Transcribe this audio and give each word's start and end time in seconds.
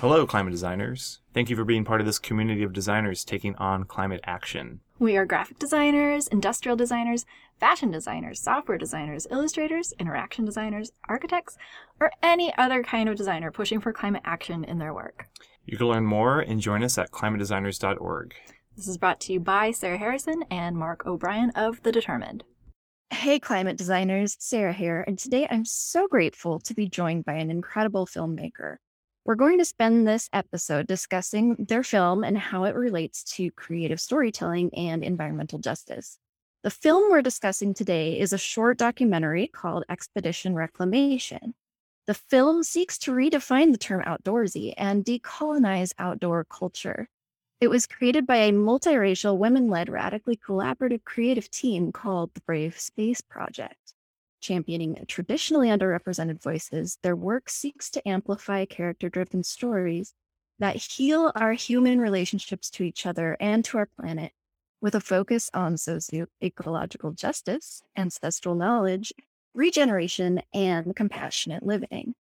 Hello, 0.00 0.26
climate 0.26 0.50
designers. 0.50 1.20
Thank 1.34 1.50
you 1.50 1.56
for 1.56 1.64
being 1.66 1.84
part 1.84 2.00
of 2.00 2.06
this 2.06 2.18
community 2.18 2.62
of 2.62 2.72
designers 2.72 3.22
taking 3.22 3.54
on 3.56 3.84
climate 3.84 4.22
action. 4.24 4.80
We 4.98 5.18
are 5.18 5.26
graphic 5.26 5.58
designers, 5.58 6.26
industrial 6.26 6.74
designers, 6.74 7.26
fashion 7.58 7.90
designers, 7.90 8.40
software 8.40 8.78
designers, 8.78 9.26
illustrators, 9.30 9.92
interaction 9.98 10.46
designers, 10.46 10.92
architects, 11.06 11.58
or 12.00 12.10
any 12.22 12.50
other 12.56 12.82
kind 12.82 13.10
of 13.10 13.16
designer 13.16 13.50
pushing 13.50 13.78
for 13.78 13.92
climate 13.92 14.22
action 14.24 14.64
in 14.64 14.78
their 14.78 14.94
work. 14.94 15.28
You 15.66 15.76
can 15.76 15.88
learn 15.88 16.06
more 16.06 16.40
and 16.40 16.62
join 16.62 16.82
us 16.82 16.96
at 16.96 17.10
climatedesigners.org. 17.10 18.34
This 18.74 18.88
is 18.88 18.96
brought 18.96 19.20
to 19.20 19.34
you 19.34 19.40
by 19.40 19.70
Sarah 19.70 19.98
Harrison 19.98 20.44
and 20.50 20.78
Mark 20.78 21.04
O'Brien 21.04 21.50
of 21.50 21.82
The 21.82 21.92
Determined. 21.92 22.42
Hey, 23.10 23.38
climate 23.38 23.76
designers, 23.76 24.34
Sarah 24.40 24.72
here, 24.72 25.04
and 25.06 25.18
today 25.18 25.46
I'm 25.50 25.66
so 25.66 26.08
grateful 26.08 26.58
to 26.60 26.72
be 26.72 26.88
joined 26.88 27.26
by 27.26 27.34
an 27.34 27.50
incredible 27.50 28.06
filmmaker. 28.06 28.76
We're 29.30 29.36
going 29.36 29.58
to 29.58 29.64
spend 29.64 30.08
this 30.08 30.28
episode 30.32 30.88
discussing 30.88 31.54
their 31.68 31.84
film 31.84 32.24
and 32.24 32.36
how 32.36 32.64
it 32.64 32.74
relates 32.74 33.22
to 33.36 33.52
creative 33.52 34.00
storytelling 34.00 34.74
and 34.74 35.04
environmental 35.04 35.60
justice. 35.60 36.18
The 36.64 36.70
film 36.70 37.12
we're 37.12 37.22
discussing 37.22 37.72
today 37.72 38.18
is 38.18 38.32
a 38.32 38.38
short 38.38 38.78
documentary 38.78 39.46
called 39.46 39.84
Expedition 39.88 40.56
Reclamation. 40.56 41.54
The 42.08 42.14
film 42.14 42.64
seeks 42.64 42.98
to 42.98 43.12
redefine 43.12 43.70
the 43.70 43.78
term 43.78 44.02
outdoorsy 44.02 44.74
and 44.76 45.04
decolonize 45.04 45.92
outdoor 46.00 46.42
culture. 46.42 47.06
It 47.60 47.68
was 47.68 47.86
created 47.86 48.26
by 48.26 48.38
a 48.38 48.50
multiracial, 48.50 49.38
women 49.38 49.70
led, 49.70 49.88
radically 49.88 50.38
collaborative 50.38 51.04
creative 51.04 51.48
team 51.52 51.92
called 51.92 52.34
the 52.34 52.40
Brave 52.40 52.80
Space 52.80 53.20
Project 53.20 53.94
championing 54.40 55.04
traditionally 55.06 55.68
underrepresented 55.68 56.42
voices, 56.42 56.98
their 57.02 57.16
work 57.16 57.48
seeks 57.48 57.90
to 57.90 58.08
amplify 58.08 58.64
character 58.64 59.08
driven 59.08 59.42
stories 59.42 60.14
that 60.58 60.76
heal 60.76 61.32
our 61.34 61.52
human 61.52 62.00
relationships 62.00 62.70
to 62.70 62.84
each 62.84 63.06
other 63.06 63.36
and 63.40 63.64
to 63.64 63.78
our 63.78 63.88
planet 63.98 64.32
with 64.80 64.94
a 64.94 65.00
focus 65.00 65.50
on 65.52 65.76
socio-ecological 65.76 67.12
justice, 67.12 67.82
ancestral 67.96 68.54
knowledge, 68.54 69.12
regeneration, 69.54 70.40
and 70.54 70.94
compassionate 70.96 71.62
living. 71.62 72.14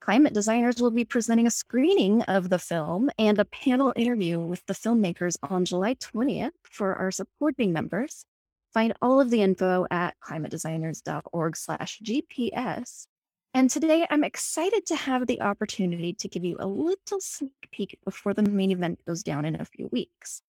Climate 0.00 0.32
designers 0.32 0.80
will 0.80 0.90
be 0.90 1.04
presenting 1.04 1.46
a 1.46 1.50
screening 1.50 2.22
of 2.22 2.48
the 2.48 2.58
film 2.58 3.10
and 3.18 3.38
a 3.38 3.44
panel 3.44 3.92
interview 3.94 4.40
with 4.40 4.64
the 4.66 4.72
filmmakers 4.72 5.36
on 5.42 5.64
July 5.64 5.94
20th 5.94 6.52
for 6.62 6.94
our 6.94 7.10
supporting 7.10 7.72
members. 7.72 8.24
Find 8.72 8.92
all 9.02 9.20
of 9.20 9.30
the 9.30 9.42
info 9.42 9.86
at 9.90 10.14
climatedesigners.org 10.20 11.56
slash 11.56 12.00
GPS. 12.04 13.06
And 13.52 13.68
today 13.68 14.06
I'm 14.08 14.22
excited 14.22 14.86
to 14.86 14.96
have 14.96 15.26
the 15.26 15.40
opportunity 15.40 16.12
to 16.12 16.28
give 16.28 16.44
you 16.44 16.56
a 16.60 16.68
little 16.68 17.20
sneak 17.20 17.68
peek 17.72 17.98
before 18.04 18.32
the 18.32 18.42
main 18.42 18.70
event 18.70 19.04
goes 19.06 19.24
down 19.24 19.44
in 19.44 19.60
a 19.60 19.64
few 19.64 19.88
weeks. 19.88 20.42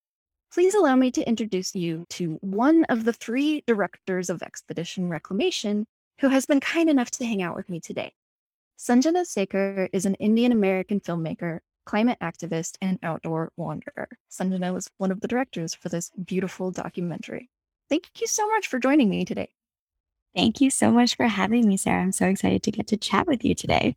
Please 0.52 0.74
allow 0.74 0.94
me 0.94 1.10
to 1.10 1.26
introduce 1.26 1.74
you 1.74 2.04
to 2.10 2.38
one 2.42 2.84
of 2.84 3.04
the 3.04 3.12
three 3.12 3.64
directors 3.66 4.30
of 4.30 4.42
Expedition 4.42 5.08
Reclamation 5.08 5.86
who 6.20 6.28
has 6.28 6.46
been 6.46 6.60
kind 6.60 6.88
enough 6.88 7.10
to 7.12 7.24
hang 7.24 7.42
out 7.42 7.56
with 7.56 7.68
me 7.68 7.80
today. 7.80 8.12
Sanjana 8.78 9.22
Sekhar 9.26 9.88
is 9.92 10.06
an 10.06 10.14
Indian 10.16 10.52
American 10.52 11.00
filmmaker, 11.00 11.58
climate 11.86 12.18
activist, 12.22 12.76
and 12.80 13.00
outdoor 13.02 13.50
wanderer. 13.56 14.08
Sanjana 14.30 14.72
was 14.72 14.88
one 14.98 15.10
of 15.10 15.20
the 15.20 15.28
directors 15.28 15.74
for 15.74 15.88
this 15.88 16.10
beautiful 16.24 16.70
documentary. 16.70 17.50
Thank 17.92 18.22
you 18.22 18.26
so 18.26 18.48
much 18.48 18.68
for 18.68 18.78
joining 18.78 19.10
me 19.10 19.26
today. 19.26 19.50
Thank 20.34 20.62
you 20.62 20.70
so 20.70 20.90
much 20.90 21.14
for 21.14 21.26
having 21.26 21.68
me, 21.68 21.76
Sarah. 21.76 22.00
I'm 22.00 22.10
so 22.10 22.24
excited 22.24 22.62
to 22.62 22.70
get 22.70 22.86
to 22.86 22.96
chat 22.96 23.26
with 23.26 23.44
you 23.44 23.54
today. 23.54 23.96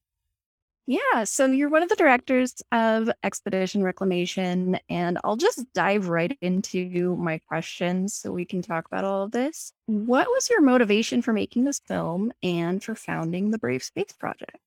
Yeah, 0.85 1.23
so 1.23 1.45
you're 1.45 1.69
one 1.69 1.81
of 1.81 1.87
the 1.87 1.95
directors 1.95 2.61
of 2.73 3.09
Expedition 3.23 3.83
Reclamation, 3.83 4.77
and 4.89 5.17
I'll 5.23 5.37
just 5.37 5.63
dive 5.73 6.09
right 6.09 6.37
into 6.41 7.15
my 7.15 7.37
questions 7.47 8.13
so 8.13 8.33
we 8.33 8.43
can 8.43 8.61
talk 8.61 8.85
about 8.85 9.05
all 9.05 9.23
of 9.23 9.31
this. 9.31 9.71
What 9.85 10.27
was 10.27 10.49
your 10.49 10.59
motivation 10.59 11.21
for 11.21 11.31
making 11.31 11.63
this 11.63 11.79
film 11.79 12.33
and 12.43 12.83
for 12.83 12.95
founding 12.95 13.51
the 13.51 13.57
Brave 13.57 13.81
Space 13.81 14.11
Project? 14.11 14.57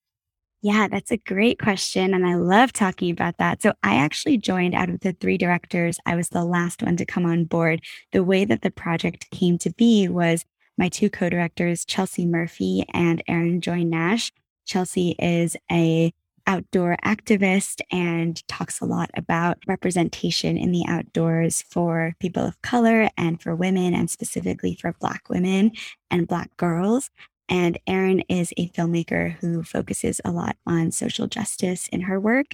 Yeah, 0.60 0.88
that's 0.88 1.12
a 1.12 1.16
great 1.16 1.60
question. 1.60 2.12
And 2.14 2.26
I 2.26 2.34
love 2.34 2.72
talking 2.72 3.10
about 3.10 3.38
that. 3.38 3.62
So 3.62 3.74
I 3.84 3.94
actually 3.94 4.38
joined 4.38 4.74
out 4.74 4.90
of 4.90 5.00
the 5.00 5.12
three 5.12 5.38
directors. 5.38 5.98
I 6.04 6.16
was 6.16 6.30
the 6.30 6.44
last 6.44 6.82
one 6.82 6.96
to 6.96 7.04
come 7.06 7.24
on 7.24 7.44
board. 7.44 7.80
The 8.10 8.24
way 8.24 8.44
that 8.44 8.62
the 8.62 8.70
project 8.70 9.30
came 9.30 9.58
to 9.58 9.70
be 9.70 10.08
was 10.08 10.44
my 10.76 10.88
two 10.88 11.10
co 11.10 11.28
directors, 11.28 11.84
Chelsea 11.84 12.26
Murphy 12.26 12.84
and 12.92 13.22
Erin 13.28 13.60
Joy 13.60 13.84
Nash. 13.84 14.32
Chelsea 14.66 15.14
is 15.18 15.56
a 15.70 16.12
outdoor 16.48 16.96
activist 17.04 17.80
and 17.92 18.46
talks 18.48 18.80
a 18.80 18.86
lot 18.86 19.10
about 19.14 19.58
representation 19.68 20.56
in 20.56 20.72
the 20.72 20.84
outdoors 20.88 21.62
for 21.70 22.14
people 22.20 22.44
of 22.44 22.60
color 22.62 23.10
and 23.18 23.40
for 23.40 23.54
women 23.54 23.94
and 23.94 24.10
specifically 24.10 24.74
for 24.74 24.94
black 24.98 25.28
women 25.28 25.70
and 26.10 26.26
black 26.26 26.56
girls 26.56 27.10
and 27.48 27.78
Erin 27.86 28.20
is 28.28 28.52
a 28.56 28.68
filmmaker 28.68 29.32
who 29.38 29.62
focuses 29.62 30.20
a 30.24 30.30
lot 30.30 30.56
on 30.66 30.92
social 30.92 31.26
justice 31.26 31.88
in 31.88 32.02
her 32.02 32.20
work. 32.20 32.46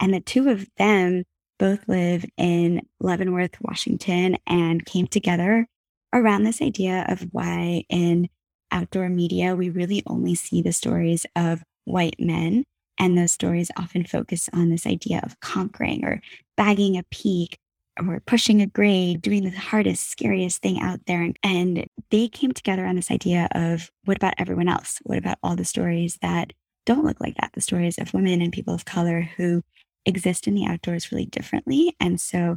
And 0.00 0.14
the 0.14 0.20
two 0.20 0.48
of 0.48 0.68
them 0.76 1.24
both 1.58 1.88
live 1.88 2.24
in 2.36 2.82
Leavenworth, 3.00 3.60
Washington, 3.60 4.38
and 4.46 4.86
came 4.86 5.08
together 5.08 5.66
around 6.12 6.44
this 6.44 6.62
idea 6.62 7.04
of 7.08 7.26
why 7.32 7.84
in 7.88 8.28
outdoor 8.70 9.08
media, 9.08 9.56
we 9.56 9.70
really 9.70 10.02
only 10.06 10.34
see 10.34 10.62
the 10.62 10.72
stories 10.72 11.26
of 11.34 11.62
white 11.84 12.16
men. 12.18 12.64
And 12.98 13.16
those 13.16 13.32
stories 13.32 13.70
often 13.76 14.04
focus 14.04 14.48
on 14.52 14.70
this 14.70 14.86
idea 14.86 15.20
of 15.22 15.38
conquering 15.40 16.04
or 16.04 16.20
bagging 16.56 16.96
a 16.96 17.04
peak 17.10 17.58
or 18.06 18.20
pushing 18.20 18.60
a 18.62 18.66
grade, 18.66 19.22
doing 19.22 19.44
the 19.44 19.50
hardest, 19.50 20.10
scariest 20.10 20.62
thing 20.62 20.80
out 20.80 21.00
there. 21.06 21.32
And 21.42 21.86
they 22.10 22.28
came 22.28 22.52
together 22.52 22.86
on 22.86 22.96
this 22.96 23.10
idea 23.10 23.48
of 23.52 23.90
what 24.04 24.16
about 24.16 24.34
everyone 24.38 24.68
else? 24.68 24.98
What 25.02 25.18
about 25.18 25.38
all 25.42 25.56
the 25.56 25.64
stories 25.64 26.18
that 26.22 26.52
don't 26.86 27.04
look 27.04 27.20
like 27.20 27.36
that? 27.36 27.52
The 27.54 27.60
stories 27.60 27.98
of 27.98 28.14
women 28.14 28.40
and 28.40 28.52
people 28.52 28.74
of 28.74 28.84
color 28.84 29.22
who 29.36 29.62
exist 30.06 30.46
in 30.46 30.54
the 30.54 30.66
outdoors 30.66 31.10
really 31.12 31.26
differently. 31.26 31.96
And 32.00 32.20
so 32.20 32.56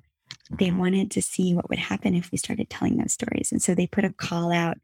they 0.50 0.68
mm-hmm. 0.68 0.78
wanted 0.78 1.12
to 1.12 1.22
see 1.22 1.54
what 1.54 1.70
would 1.70 1.80
happen 1.80 2.16
if 2.16 2.32
we 2.32 2.38
started 2.38 2.70
telling 2.70 2.98
those 2.98 3.14
stories. 3.14 3.52
And 3.52 3.62
so 3.62 3.76
they 3.76 3.88
put 3.88 4.06
a 4.06 4.14
call 4.14 4.52
out 4.52 4.78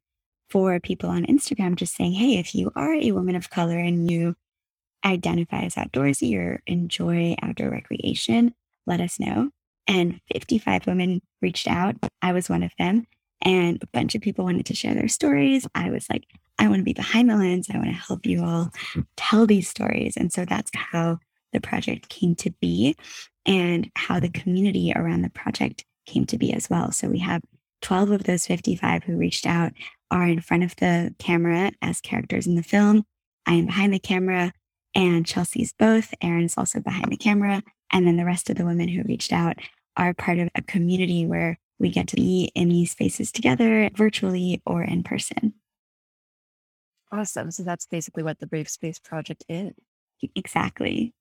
for 0.50 0.79
people 0.79 1.09
on 1.09 1.25
Instagram 1.25 1.75
just 1.75 1.96
saying, 1.96 2.13
hey, 2.13 2.38
if 2.38 2.56
you 2.56 2.72
are 2.75 2.94
a 2.94 3.12
woman 3.12 3.35
of 3.35 3.50
color 3.50 3.78
and 3.78 4.09
you 4.09 4.35
identify 5.06 5.62
as 5.62 5.75
outdoorsy 5.75 6.38
or 6.38 6.62
enjoy 6.67 7.35
outdoor 7.41 7.69
recreation, 7.69 8.53
let 8.85 9.01
us 9.01 9.19
know 9.19 9.51
and 9.88 10.20
55 10.34 10.88
women 10.88 11.22
reached 11.42 11.68
out. 11.68 11.96
I 12.22 12.34
was 12.34 12.50
one 12.50 12.64
of 12.64 12.72
them. 12.78 13.06
And 13.42 13.81
a 13.81 13.88
bunch 13.88 14.16
of 14.16 14.22
people 14.22 14.46
wanted 14.46 14.66
to 14.68 14.75
share 14.75 14.96
their 14.96 15.08
stories. 15.08 15.68
I 15.75 15.92
was 15.92 16.09
like, 16.09 16.25
I 16.59 16.68
want 16.68 16.80
to 16.80 16.84
be 16.84 16.94
behind 16.94 17.30
the 17.30 17.36
lens. 17.36 17.68
I 17.72 17.78
want 17.78 17.90
to 17.90 17.94
help 17.94 18.26
you 18.26 18.44
all 18.44 18.72
hmm. 18.94 19.02
tell 19.16 19.46
these 19.46 19.70
stories. 19.70 20.18
And 20.18 20.31
so 20.34 20.44
that's 20.46 20.72
how 20.74 21.20
the 21.53 21.62
project 21.62 22.09
came 22.09 22.36
to 22.36 22.52
be 22.59 22.96
and 23.46 23.90
how 23.96 24.20
the 24.20 24.28
hmm. 24.28 24.42
community 24.42 24.92
around 24.96 25.22
the 25.22 25.30
project 25.30 25.86
came 26.06 26.26
to 26.26 26.38
be 26.38 26.53
as 26.53 26.70
well. 26.70 26.92
So 26.92 27.09
we 27.09 27.20
have 27.20 27.42
12 27.81 28.12
of 28.12 28.24
those 28.24 28.47
55 28.47 29.03
who 29.03 29.18
reached 29.18 29.46
out 29.46 29.72
are 30.09 30.28
in 30.28 30.42
front 30.42 30.64
of 30.64 30.76
the 30.78 31.14
camera 31.20 31.72
as 31.81 32.02
characters 32.02 32.47
in 32.47 32.56
the 32.56 32.64
film. 32.64 33.03
I 33.46 33.53
am 33.53 33.68
behind 33.68 33.94
the 33.94 34.00
camera 34.00 34.52
and 34.96 35.26
Chelsea's 35.26 35.74
both. 35.78 36.14
Erin's 36.22 36.58
also 36.58 36.80
behind 36.80 37.12
the 37.12 37.18
camera. 37.18 37.62
And 37.92 38.08
then 38.08 38.18
the 38.18 38.26
rest 38.26 38.50
of 38.50 38.58
the 38.58 38.66
women 38.66 38.88
who 38.88 39.03
reached 39.03 39.31
out 39.31 39.58
are 39.97 40.13
part 40.13 40.40
of 40.40 40.50
a 40.56 40.62
community 40.62 41.25
where 41.25 41.59
we 41.80 41.90
get 41.90 42.08
to 42.08 42.16
be 42.16 42.52
in 42.56 42.69
these 42.69 42.91
spaces 42.91 43.31
together 43.31 43.90
virtually 43.94 44.62
or 44.66 44.84
in 44.84 45.03
person. 45.03 45.53
Awesome. 47.11 47.52
So 47.52 47.64
that's 47.64 47.85
basically 47.85 48.23
what 48.23 48.40
the 48.40 48.47
Brave 48.47 48.70
Space 48.70 48.99
Project 48.99 49.44
is. 49.49 49.73
Exactly. 50.35 51.14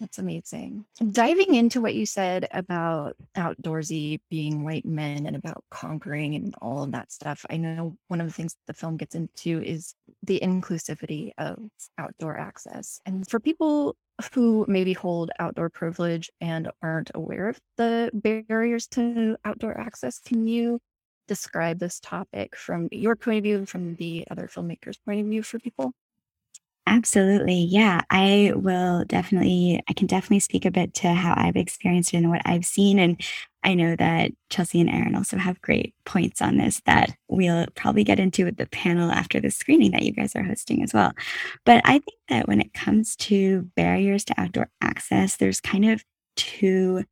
That's 0.00 0.18
amazing. 0.18 0.84
Diving 1.10 1.54
into 1.56 1.80
what 1.80 1.94
you 1.94 2.06
said 2.06 2.46
about 2.52 3.16
outdoorsy 3.36 4.20
being 4.30 4.64
white 4.64 4.86
men 4.86 5.26
and 5.26 5.34
about 5.34 5.64
conquering 5.70 6.36
and 6.36 6.54
all 6.62 6.84
of 6.84 6.92
that 6.92 7.10
stuff, 7.10 7.44
I 7.50 7.56
know 7.56 7.96
one 8.06 8.20
of 8.20 8.28
the 8.28 8.32
things 8.32 8.54
the 8.68 8.74
film 8.74 8.96
gets 8.96 9.16
into 9.16 9.60
is 9.60 9.94
the 10.22 10.38
inclusivity 10.40 11.32
of 11.36 11.58
outdoor 11.98 12.38
access. 12.38 13.00
And 13.06 13.28
for 13.28 13.40
people 13.40 13.96
who 14.32 14.64
maybe 14.68 14.92
hold 14.92 15.30
outdoor 15.38 15.70
privilege 15.70 16.30
and 16.40 16.70
aren't 16.82 17.10
aware 17.14 17.48
of 17.48 17.58
the 17.76 18.10
barriers 18.48 18.86
to 18.88 19.36
outdoor 19.44 19.78
access, 19.78 20.18
can 20.20 20.46
you 20.46 20.80
describe 21.28 21.78
this 21.78 22.00
topic 22.00 22.56
from 22.56 22.88
your 22.90 23.14
point 23.16 23.38
of 23.38 23.44
view, 23.44 23.66
from 23.66 23.94
the 23.96 24.26
other 24.30 24.48
filmmakers' 24.48 24.98
point 25.04 25.20
of 25.20 25.26
view 25.26 25.42
for 25.42 25.58
people? 25.58 25.92
Absolutely. 26.86 27.54
Yeah, 27.64 28.00
I 28.10 28.52
will 28.56 29.04
definitely, 29.04 29.82
I 29.88 29.92
can 29.92 30.06
definitely 30.06 30.40
speak 30.40 30.64
a 30.64 30.70
bit 30.70 30.94
to 30.94 31.12
how 31.12 31.34
I've 31.36 31.56
experienced 31.56 32.14
it 32.14 32.18
and 32.18 32.30
what 32.30 32.40
I've 32.46 32.64
seen. 32.64 32.98
And 32.98 33.20
I 33.68 33.74
know 33.74 33.96
that 33.96 34.30
Chelsea 34.48 34.80
and 34.80 34.88
Erin 34.88 35.14
also 35.14 35.36
have 35.36 35.60
great 35.60 35.94
points 36.06 36.40
on 36.40 36.56
this 36.56 36.80
that 36.86 37.14
we'll 37.28 37.66
probably 37.74 38.02
get 38.02 38.18
into 38.18 38.46
with 38.46 38.56
the 38.56 38.64
panel 38.64 39.10
after 39.10 39.40
the 39.40 39.50
screening 39.50 39.90
that 39.90 40.04
you 40.04 40.12
guys 40.12 40.34
are 40.34 40.42
hosting 40.42 40.82
as 40.82 40.94
well. 40.94 41.12
But 41.66 41.82
I 41.84 41.98
think 41.98 42.18
that 42.30 42.48
when 42.48 42.62
it 42.62 42.72
comes 42.72 43.14
to 43.16 43.68
barriers 43.76 44.24
to 44.24 44.40
outdoor 44.40 44.70
access, 44.80 45.36
there's 45.36 45.60
kind 45.60 45.84
of 45.84 46.02
two 46.34 47.04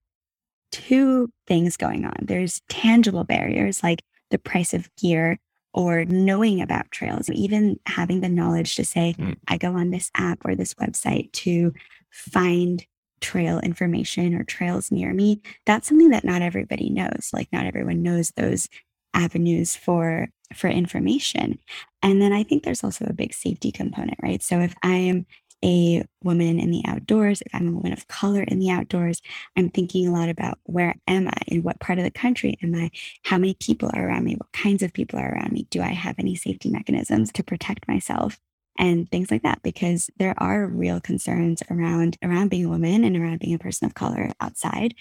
two 0.73 1.29
things 1.47 1.77
going 1.77 2.07
on. 2.07 2.17
There's 2.23 2.63
tangible 2.71 3.25
barriers 3.25 3.83
like 3.83 4.03
the 4.31 4.39
price 4.39 4.73
of 4.73 4.89
gear 4.97 5.39
or 5.75 6.07
knowing 6.07 6.63
about 6.63 6.91
trails, 6.91 7.29
even 7.29 7.79
having 7.85 8.23
the 8.23 8.31
knowledge 8.31 8.77
to 8.77 8.85
say, 8.87 9.15
mm. 9.19 9.37
I 9.47 9.59
go 9.59 9.75
on 9.75 9.91
this 9.91 10.11
app 10.15 10.39
or 10.43 10.55
this 10.55 10.73
website 10.73 11.31
to 11.33 11.75
find 12.11 12.87
trail 13.21 13.59
information 13.61 14.35
or 14.35 14.45
trails 14.45 14.91
near 14.91 15.13
me. 15.13 15.41
That's 15.65 15.89
something 15.89 16.11
that 16.11 16.25
not 16.25 16.43
everybody 16.43 16.91
knows. 16.91 17.31
Like 17.33 17.49
not 17.53 17.67
everyone 17.67 18.03
knows 18.03 18.33
those 18.37 18.69
avenues 19.15 19.75
for 19.75 20.29
for 20.55 20.69
information. 20.69 21.59
And 22.03 22.23
then 22.23 22.33
I 22.33 22.45
think 22.45 22.63
there's 22.63 22.85
also 22.85 23.05
a 23.07 23.13
big 23.13 23.35
safety 23.35 23.73
component, 23.73 24.19
right? 24.23 24.43
So 24.43 24.61
if 24.61 24.75
I 24.83 24.95
am 24.95 25.27
a 25.65 26.05
woman 26.23 26.61
in 26.61 26.71
the 26.71 26.83
outdoors, 26.87 27.43
if 27.43 27.55
I'm 27.55 27.69
a 27.69 27.73
woman 27.73 27.93
of 27.93 28.07
color 28.09 28.43
in 28.43 28.59
the 28.59 28.71
outdoors, 28.71 29.21
I'm 29.57 29.71
thinking 29.71 30.07
a 30.07 30.13
lot 30.13 30.29
about 30.29 30.59
where 30.65 30.95
am 31.09 31.29
I? 31.29 31.39
In 31.49 31.63
what 31.63 31.81
part 31.81 31.99
of 31.99 32.05
the 32.05 32.11
country 32.11 32.59
am 32.63 32.75
I? 32.75 32.91
How 33.25 33.39
many 33.39 33.55
people 33.55 33.91
are 33.95 34.07
around 34.07 34.25
me? 34.25 34.35
What 34.35 34.53
kinds 34.53 34.83
of 34.83 34.93
people 34.93 35.19
are 35.19 35.35
around 35.35 35.53
me? 35.53 35.67
Do 35.71 35.83
I 35.83 35.89
have 35.89 36.17
any 36.19 36.37
safety 36.37 36.71
mechanisms 36.71 37.33
to 37.33 37.43
protect 37.43 37.89
myself? 37.89 38.39
And 38.79 39.11
things 39.11 39.31
like 39.31 39.43
that, 39.43 39.63
because 39.63 40.11
there 40.19 40.35
are 40.39 40.67
real 40.67 41.01
concerns 41.01 41.63
around 41.71 42.17
around 42.23 42.51
being 42.51 42.67
a 42.67 42.69
woman 42.69 43.05
and 43.05 43.17
around 43.17 43.41
being 43.41 43.55
a 43.55 43.59
person 43.59 43.87
of 43.87 43.95
color 43.95 44.33
outside, 44.41 44.95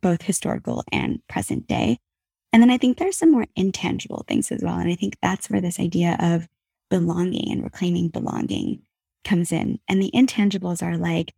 both 0.00 0.22
historical 0.22 0.84
and 0.92 1.20
present 1.28 1.66
day. 1.66 1.98
And 2.52 2.62
then 2.62 2.70
I 2.70 2.78
think 2.78 2.98
there's 2.98 3.16
some 3.16 3.32
more 3.32 3.46
intangible 3.56 4.24
things 4.28 4.50
as 4.50 4.62
well. 4.62 4.78
And 4.78 4.90
I 4.90 4.94
think 4.94 5.16
that's 5.20 5.50
where 5.50 5.60
this 5.60 5.80
idea 5.80 6.16
of 6.20 6.46
belonging 6.90 7.50
and 7.52 7.64
reclaiming 7.64 8.08
belonging 8.08 8.82
comes 9.24 9.52
in. 9.52 9.78
And 9.88 10.00
the 10.00 10.10
intangibles 10.14 10.82
are 10.82 10.96
like, 10.96 11.34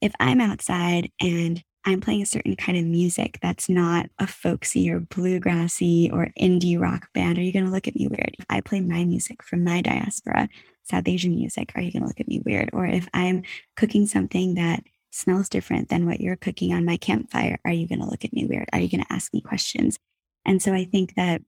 if 0.00 0.12
I'm 0.18 0.40
outside 0.40 1.10
and 1.20 1.62
I'm 1.84 2.00
playing 2.00 2.22
a 2.22 2.26
certain 2.26 2.56
kind 2.56 2.76
of 2.76 2.84
music 2.84 3.38
that's 3.40 3.68
not 3.68 4.06
a 4.18 4.26
folksy 4.26 4.90
or 4.90 5.00
bluegrassy 5.00 6.12
or 6.12 6.32
indie 6.40 6.80
rock 6.80 7.12
band, 7.12 7.38
are 7.38 7.42
you 7.42 7.52
going 7.52 7.64
to 7.64 7.70
look 7.70 7.86
at 7.86 7.94
me 7.94 8.08
weird? 8.08 8.36
I 8.50 8.60
play 8.60 8.80
my 8.80 9.04
music 9.04 9.42
from 9.42 9.62
my 9.62 9.82
diaspora, 9.82 10.48
South 10.88 11.06
Asian 11.06 11.34
music, 11.34 11.72
are 11.74 11.82
you 11.82 11.92
going 11.92 12.02
to 12.02 12.08
look 12.08 12.20
at 12.20 12.28
me 12.28 12.40
weird? 12.44 12.70
Or 12.72 12.86
if 12.86 13.08
I'm 13.12 13.42
cooking 13.76 14.06
something 14.06 14.54
that 14.54 14.84
smells 15.10 15.48
different 15.48 15.88
than 15.88 16.06
what 16.06 16.20
you're 16.20 16.36
cooking 16.36 16.72
on 16.72 16.84
my 16.84 16.96
campfire, 16.96 17.58
are 17.64 17.72
you 17.72 17.88
going 17.88 18.00
to 18.00 18.08
look 18.08 18.24
at 18.24 18.32
me 18.32 18.44
weird? 18.44 18.68
Are 18.72 18.80
you 18.80 18.88
going 18.88 19.02
to 19.02 19.12
ask 19.12 19.32
me 19.32 19.40
questions? 19.40 19.98
And 20.44 20.62
so 20.62 20.72
I 20.72 20.84
think 20.84 21.14
that 21.14 21.42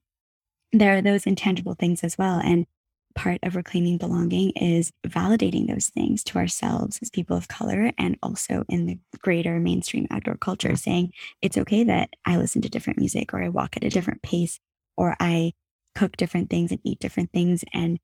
there 0.73 0.95
are 0.97 1.01
those 1.01 1.25
intangible 1.25 1.75
things 1.75 2.03
as 2.03 2.17
well. 2.17 2.39
And 2.43 2.65
part 3.15 3.39
of 3.43 3.55
reclaiming 3.55 3.97
belonging 3.97 4.51
is 4.51 4.91
validating 5.07 5.67
those 5.67 5.87
things 5.87 6.23
to 6.23 6.37
ourselves 6.37 6.99
as 7.01 7.09
people 7.09 7.35
of 7.35 7.47
color 7.47 7.91
and 7.97 8.17
also 8.21 8.63
in 8.69 8.85
the 8.85 8.99
greater 9.19 9.59
mainstream 9.59 10.07
outdoor 10.11 10.35
culture, 10.35 10.75
saying 10.75 11.11
it's 11.41 11.57
okay 11.57 11.83
that 11.83 12.09
I 12.25 12.37
listen 12.37 12.61
to 12.61 12.69
different 12.69 12.99
music 12.99 13.33
or 13.33 13.43
I 13.43 13.49
walk 13.49 13.77
at 13.77 13.83
a 13.83 13.89
different 13.89 14.21
pace 14.21 14.59
or 14.95 15.15
I 15.19 15.53
cook 15.95 16.17
different 16.17 16.49
things 16.49 16.71
and 16.71 16.79
eat 16.83 16.99
different 16.99 17.31
things. 17.31 17.63
And 17.73 17.99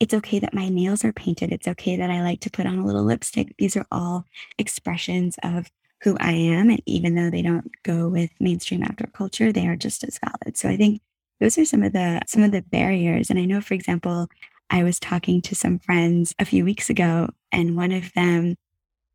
it's 0.00 0.14
okay 0.14 0.38
that 0.38 0.54
my 0.54 0.68
nails 0.68 1.04
are 1.04 1.12
painted. 1.12 1.52
It's 1.52 1.68
okay 1.68 1.96
that 1.96 2.10
I 2.10 2.22
like 2.22 2.40
to 2.40 2.50
put 2.50 2.66
on 2.66 2.78
a 2.78 2.84
little 2.84 3.04
lipstick. 3.04 3.54
These 3.58 3.76
are 3.76 3.86
all 3.90 4.24
expressions 4.58 5.36
of 5.42 5.70
who 6.02 6.16
I 6.20 6.32
am. 6.32 6.70
And 6.70 6.82
even 6.86 7.14
though 7.14 7.30
they 7.30 7.42
don't 7.42 7.70
go 7.82 8.08
with 8.08 8.30
mainstream 8.38 8.82
outdoor 8.82 9.08
culture, 9.12 9.52
they 9.52 9.66
are 9.66 9.76
just 9.76 10.04
as 10.04 10.18
valid. 10.18 10.56
So 10.56 10.68
I 10.68 10.76
think 10.76 11.00
those 11.40 11.58
are 11.58 11.64
some 11.64 11.82
of 11.82 11.92
the 11.92 12.20
some 12.26 12.42
of 12.42 12.52
the 12.52 12.62
barriers 12.62 13.30
and 13.30 13.38
i 13.38 13.44
know 13.44 13.60
for 13.60 13.74
example 13.74 14.28
i 14.70 14.82
was 14.82 14.98
talking 14.98 15.40
to 15.42 15.54
some 15.54 15.78
friends 15.78 16.34
a 16.38 16.44
few 16.44 16.64
weeks 16.64 16.90
ago 16.90 17.28
and 17.52 17.76
one 17.76 17.92
of 17.92 18.12
them 18.14 18.56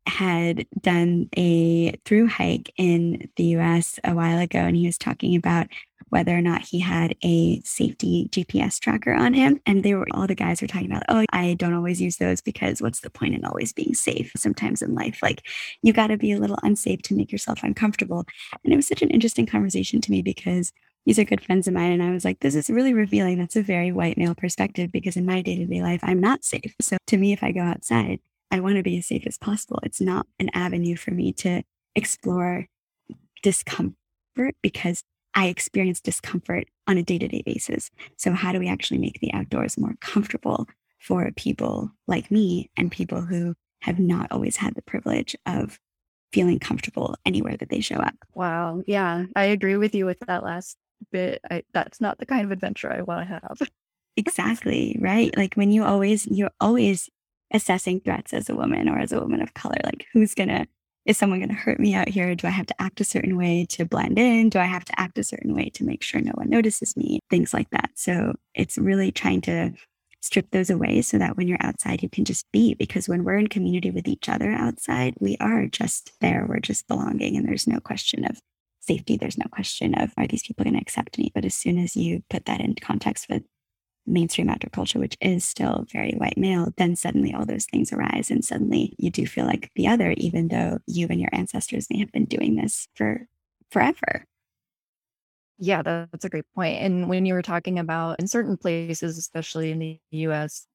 had 0.06 0.66
done 0.80 1.28
a 1.36 1.92
through 2.04 2.26
hike 2.26 2.72
in 2.76 3.28
the 3.36 3.44
us 3.44 4.00
a 4.04 4.14
while 4.14 4.38
ago 4.38 4.58
and 4.58 4.76
he 4.76 4.86
was 4.86 4.98
talking 4.98 5.36
about 5.36 5.68
whether 6.12 6.36
or 6.36 6.42
not 6.42 6.60
he 6.60 6.78
had 6.78 7.16
a 7.22 7.58
safety 7.62 8.28
GPS 8.30 8.78
tracker 8.78 9.14
on 9.14 9.32
him. 9.32 9.58
And 9.64 9.82
they 9.82 9.94
were 9.94 10.06
all 10.10 10.26
the 10.26 10.34
guys 10.34 10.60
were 10.60 10.68
talking 10.68 10.90
about, 10.90 11.04
oh, 11.08 11.24
I 11.32 11.54
don't 11.54 11.72
always 11.72 12.02
use 12.02 12.18
those 12.18 12.42
because 12.42 12.82
what's 12.82 13.00
the 13.00 13.08
point 13.08 13.34
in 13.34 13.46
always 13.46 13.72
being 13.72 13.94
safe? 13.94 14.30
Sometimes 14.36 14.82
in 14.82 14.94
life, 14.94 15.20
like 15.22 15.46
you 15.80 15.94
got 15.94 16.08
to 16.08 16.18
be 16.18 16.32
a 16.32 16.38
little 16.38 16.58
unsafe 16.62 17.00
to 17.04 17.14
make 17.14 17.32
yourself 17.32 17.62
uncomfortable. 17.62 18.26
And 18.62 18.74
it 18.74 18.76
was 18.76 18.86
such 18.86 19.00
an 19.00 19.08
interesting 19.08 19.46
conversation 19.46 20.02
to 20.02 20.10
me 20.10 20.20
because 20.20 20.70
these 21.06 21.18
are 21.18 21.24
good 21.24 21.42
friends 21.42 21.66
of 21.66 21.72
mine. 21.72 21.92
And 21.92 22.02
I 22.02 22.10
was 22.10 22.26
like, 22.26 22.40
this 22.40 22.56
is 22.56 22.68
really 22.68 22.92
revealing. 22.92 23.38
That's 23.38 23.56
a 23.56 23.62
very 23.62 23.90
white 23.90 24.18
male 24.18 24.34
perspective 24.34 24.92
because 24.92 25.16
in 25.16 25.24
my 25.24 25.40
day 25.40 25.56
to 25.56 25.64
day 25.64 25.80
life, 25.80 26.00
I'm 26.02 26.20
not 26.20 26.44
safe. 26.44 26.74
So 26.82 26.98
to 27.06 27.16
me, 27.16 27.32
if 27.32 27.42
I 27.42 27.52
go 27.52 27.62
outside, 27.62 28.20
I 28.50 28.60
want 28.60 28.76
to 28.76 28.82
be 28.82 28.98
as 28.98 29.06
safe 29.06 29.26
as 29.26 29.38
possible. 29.38 29.80
It's 29.82 30.02
not 30.02 30.26
an 30.38 30.50
avenue 30.52 30.96
for 30.96 31.12
me 31.12 31.32
to 31.32 31.62
explore 31.96 32.66
discomfort 33.42 33.96
because 34.60 35.02
I 35.34 35.46
experience 35.46 36.00
discomfort 36.00 36.68
on 36.86 36.98
a 36.98 37.02
day 37.02 37.18
to 37.18 37.28
day 37.28 37.42
basis. 37.44 37.90
So, 38.16 38.32
how 38.32 38.52
do 38.52 38.58
we 38.58 38.68
actually 38.68 38.98
make 38.98 39.20
the 39.20 39.32
outdoors 39.32 39.78
more 39.78 39.94
comfortable 40.00 40.68
for 40.98 41.30
people 41.36 41.90
like 42.06 42.30
me 42.30 42.70
and 42.76 42.90
people 42.92 43.22
who 43.22 43.54
have 43.82 43.98
not 43.98 44.30
always 44.30 44.56
had 44.56 44.74
the 44.74 44.82
privilege 44.82 45.34
of 45.46 45.78
feeling 46.32 46.58
comfortable 46.58 47.16
anywhere 47.26 47.56
that 47.56 47.68
they 47.68 47.80
show 47.80 47.96
up? 47.96 48.14
Wow. 48.34 48.82
Yeah, 48.86 49.24
I 49.36 49.44
agree 49.46 49.76
with 49.76 49.94
you 49.94 50.06
with 50.06 50.20
that 50.20 50.44
last 50.44 50.76
bit. 51.10 51.40
I, 51.50 51.62
that's 51.72 52.00
not 52.00 52.18
the 52.18 52.26
kind 52.26 52.44
of 52.44 52.52
adventure 52.52 52.92
I 52.92 53.02
want 53.02 53.28
to 53.28 53.34
have. 53.34 53.68
exactly. 54.16 54.96
Right. 55.00 55.36
Like 55.36 55.54
when 55.54 55.70
you 55.70 55.84
always, 55.84 56.26
you're 56.26 56.52
always 56.60 57.10
assessing 57.52 58.00
threats 58.00 58.32
as 58.32 58.48
a 58.48 58.54
woman 58.54 58.88
or 58.88 58.98
as 58.98 59.12
a 59.12 59.20
woman 59.20 59.42
of 59.42 59.54
color, 59.54 59.78
like 59.84 60.06
who's 60.12 60.34
going 60.34 60.48
to, 60.48 60.66
is 61.04 61.18
someone 61.18 61.40
going 61.40 61.48
to 61.48 61.54
hurt 61.54 61.80
me 61.80 61.94
out 61.94 62.08
here? 62.08 62.34
Do 62.34 62.46
I 62.46 62.50
have 62.50 62.66
to 62.66 62.82
act 62.82 63.00
a 63.00 63.04
certain 63.04 63.36
way 63.36 63.66
to 63.70 63.84
blend 63.84 64.18
in? 64.18 64.48
Do 64.48 64.58
I 64.58 64.64
have 64.64 64.84
to 64.84 65.00
act 65.00 65.18
a 65.18 65.24
certain 65.24 65.54
way 65.54 65.70
to 65.70 65.84
make 65.84 66.02
sure 66.02 66.20
no 66.20 66.32
one 66.34 66.48
notices 66.48 66.96
me? 66.96 67.20
Things 67.28 67.52
like 67.52 67.70
that. 67.70 67.90
So 67.94 68.34
it's 68.54 68.78
really 68.78 69.10
trying 69.10 69.40
to 69.42 69.72
strip 70.20 70.50
those 70.52 70.70
away 70.70 71.02
so 71.02 71.18
that 71.18 71.36
when 71.36 71.48
you're 71.48 71.58
outside, 71.60 72.02
you 72.02 72.08
can 72.08 72.24
just 72.24 72.46
be. 72.52 72.74
Because 72.74 73.08
when 73.08 73.24
we're 73.24 73.38
in 73.38 73.48
community 73.48 73.90
with 73.90 74.06
each 74.06 74.28
other 74.28 74.52
outside, 74.52 75.14
we 75.18 75.36
are 75.40 75.66
just 75.66 76.12
there. 76.20 76.46
We're 76.48 76.60
just 76.60 76.86
belonging. 76.86 77.36
And 77.36 77.46
there's 77.46 77.66
no 77.66 77.80
question 77.80 78.24
of 78.24 78.38
safety. 78.80 79.16
There's 79.16 79.38
no 79.38 79.46
question 79.50 79.94
of 79.94 80.12
are 80.16 80.26
these 80.26 80.42
people 80.42 80.64
going 80.64 80.74
to 80.74 80.80
accept 80.80 81.18
me? 81.18 81.32
But 81.34 81.44
as 81.44 81.54
soon 81.54 81.78
as 81.78 81.96
you 81.96 82.22
put 82.30 82.44
that 82.46 82.60
in 82.60 82.74
context 82.76 83.26
with 83.28 83.42
mainstream 84.06 84.48
outdoor 84.48 84.70
culture, 84.70 84.98
which 84.98 85.16
is 85.20 85.44
still 85.44 85.86
very 85.92 86.12
white 86.12 86.36
male, 86.36 86.72
then 86.76 86.96
suddenly 86.96 87.32
all 87.32 87.46
those 87.46 87.66
things 87.66 87.92
arise. 87.92 88.30
And 88.30 88.44
suddenly 88.44 88.94
you 88.98 89.10
do 89.10 89.26
feel 89.26 89.46
like 89.46 89.70
the 89.76 89.86
other, 89.86 90.14
even 90.16 90.48
though 90.48 90.78
you 90.86 91.06
and 91.08 91.20
your 91.20 91.30
ancestors 91.32 91.86
may 91.90 91.98
have 91.98 92.12
been 92.12 92.24
doing 92.24 92.56
this 92.56 92.88
for 92.94 93.26
forever. 93.70 94.24
Yeah, 95.58 95.82
that's 95.82 96.24
a 96.24 96.28
great 96.28 96.46
point. 96.54 96.80
And 96.80 97.08
when 97.08 97.24
you 97.24 97.34
were 97.34 97.42
talking 97.42 97.78
about 97.78 98.18
in 98.18 98.26
certain 98.26 98.56
places, 98.56 99.16
especially 99.16 99.70
in 99.70 99.78
the 99.78 100.00
US, 100.10 100.66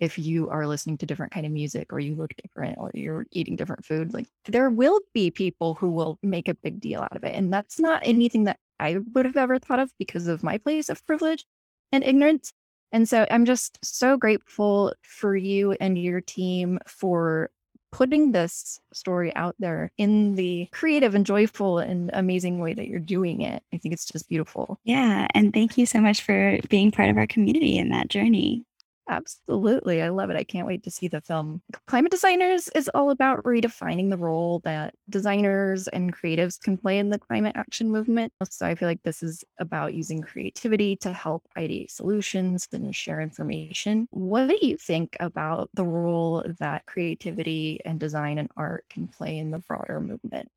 if 0.00 0.18
you 0.18 0.48
are 0.48 0.66
listening 0.66 0.96
to 0.98 1.06
different 1.06 1.32
kind 1.32 1.46
of 1.46 1.52
music 1.52 1.92
or 1.92 1.98
you 1.98 2.14
look 2.14 2.32
different 2.42 2.76
or 2.78 2.90
you're 2.94 3.26
eating 3.32 3.56
different 3.56 3.84
food 3.84 4.14
like 4.14 4.26
there 4.46 4.70
will 4.70 5.00
be 5.12 5.30
people 5.30 5.74
who 5.74 5.90
will 5.90 6.18
make 6.22 6.48
a 6.48 6.54
big 6.54 6.80
deal 6.80 7.00
out 7.00 7.16
of 7.16 7.24
it 7.24 7.34
and 7.34 7.52
that's 7.52 7.78
not 7.78 8.02
anything 8.04 8.44
that 8.44 8.58
i 8.78 8.98
would 9.14 9.24
have 9.24 9.36
ever 9.36 9.58
thought 9.58 9.80
of 9.80 9.90
because 9.98 10.26
of 10.26 10.42
my 10.42 10.58
place 10.58 10.88
of 10.88 11.04
privilege 11.06 11.44
and 11.92 12.04
ignorance 12.04 12.52
and 12.92 13.08
so 13.08 13.26
i'm 13.30 13.44
just 13.44 13.78
so 13.82 14.16
grateful 14.16 14.92
for 15.02 15.36
you 15.36 15.72
and 15.80 15.98
your 15.98 16.20
team 16.20 16.78
for 16.86 17.50
putting 17.90 18.32
this 18.32 18.80
story 18.92 19.34
out 19.34 19.54
there 19.58 19.90
in 19.98 20.34
the 20.34 20.68
creative 20.72 21.14
and 21.14 21.24
joyful 21.24 21.78
and 21.78 22.10
amazing 22.12 22.58
way 22.58 22.74
that 22.74 22.86
you're 22.86 22.98
doing 23.00 23.40
it. 23.40 23.62
I 23.72 23.78
think 23.78 23.92
it's 23.92 24.04
just 24.04 24.28
beautiful. 24.28 24.78
Yeah. 24.84 25.26
And 25.34 25.52
thank 25.52 25.78
you 25.78 25.86
so 25.86 26.00
much 26.00 26.22
for 26.22 26.58
being 26.68 26.90
part 26.90 27.08
of 27.08 27.16
our 27.16 27.26
community 27.26 27.78
in 27.78 27.90
that 27.90 28.08
journey. 28.08 28.64
Absolutely. 29.10 30.02
I 30.02 30.10
love 30.10 30.28
it. 30.28 30.36
I 30.36 30.44
can't 30.44 30.66
wait 30.66 30.82
to 30.82 30.90
see 30.90 31.08
the 31.08 31.22
film. 31.22 31.62
Climate 31.86 32.10
Designers 32.10 32.68
is 32.74 32.90
all 32.92 33.08
about 33.10 33.42
redefining 33.42 34.10
the 34.10 34.18
role 34.18 34.60
that 34.64 34.94
designers 35.08 35.88
and 35.88 36.14
creatives 36.14 36.60
can 36.60 36.76
play 36.76 36.98
in 36.98 37.08
the 37.08 37.18
climate 37.18 37.56
action 37.56 37.90
movement. 37.90 38.34
So 38.50 38.66
I 38.66 38.74
feel 38.74 38.86
like 38.86 39.02
this 39.04 39.22
is 39.22 39.44
about 39.58 39.94
using 39.94 40.20
creativity 40.20 40.94
to 40.96 41.14
help 41.14 41.44
ideate 41.56 41.90
solutions 41.90 42.68
and 42.70 42.94
share 42.94 43.22
information. 43.22 44.08
What 44.10 44.48
do 44.48 44.58
you 44.60 44.76
think 44.76 45.16
about 45.20 45.70
the 45.72 45.84
role 45.84 46.44
that 46.58 46.84
creativity 46.84 47.80
and 47.86 47.98
design 47.98 48.36
and 48.36 48.50
art 48.58 48.84
can 48.90 49.08
play 49.08 49.38
in 49.38 49.50
the 49.50 49.58
broader 49.60 50.00
movement? 50.00 50.50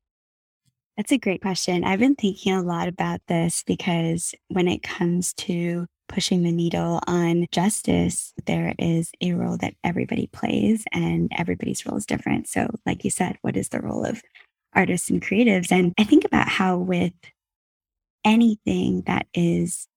That's 0.96 1.12
a 1.12 1.18
great 1.18 1.40
question. 1.40 1.84
I've 1.84 2.00
been 2.00 2.14
thinking 2.16 2.52
a 2.52 2.62
lot 2.62 2.86
about 2.86 3.20
this 3.26 3.62
because 3.66 4.34
when 4.48 4.68
it 4.68 4.82
comes 4.82 5.32
to 5.34 5.86
pushing 6.08 6.42
the 6.42 6.52
needle 6.52 7.00
on 7.06 7.46
justice, 7.52 8.32
there 8.46 8.74
is 8.78 9.10
a 9.20 9.32
role 9.32 9.56
that 9.58 9.74
everybody 9.82 10.28
plays 10.32 10.84
and 10.92 11.30
everybody's 11.36 11.86
role 11.86 11.96
is 11.96 12.06
different. 12.06 12.48
So, 12.48 12.68
like 12.86 13.04
you 13.04 13.10
said, 13.10 13.38
what 13.42 13.56
is 13.56 13.68
the 13.70 13.80
role 13.80 14.04
of 14.04 14.22
artists 14.74 15.10
and 15.10 15.22
creatives? 15.22 15.72
And 15.72 15.92
I 15.98 16.04
think 16.04 16.24
about 16.24 16.48
how, 16.48 16.78
with 16.78 17.12
anything 18.24 19.02
that 19.06 19.26
is 19.34 19.88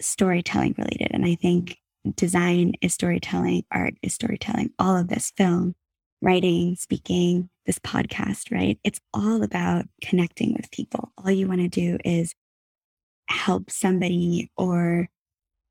storytelling 0.00 0.74
related. 0.76 1.08
And 1.12 1.24
I 1.24 1.34
think 1.34 1.78
design 2.16 2.74
is 2.80 2.94
storytelling, 2.94 3.64
art 3.70 3.94
is 4.02 4.14
storytelling, 4.14 4.70
all 4.78 4.96
of 4.96 5.08
this 5.08 5.32
film, 5.36 5.74
writing, 6.20 6.76
speaking, 6.76 7.48
this 7.66 7.78
podcast, 7.78 8.52
right? 8.52 8.78
It's 8.84 9.00
all 9.12 9.42
about 9.42 9.86
connecting 10.02 10.54
with 10.54 10.70
people. 10.70 11.12
All 11.18 11.30
you 11.30 11.48
want 11.48 11.60
to 11.60 11.68
do 11.68 11.98
is 12.04 12.34
help 13.28 13.70
somebody 13.70 14.50
or 14.56 15.08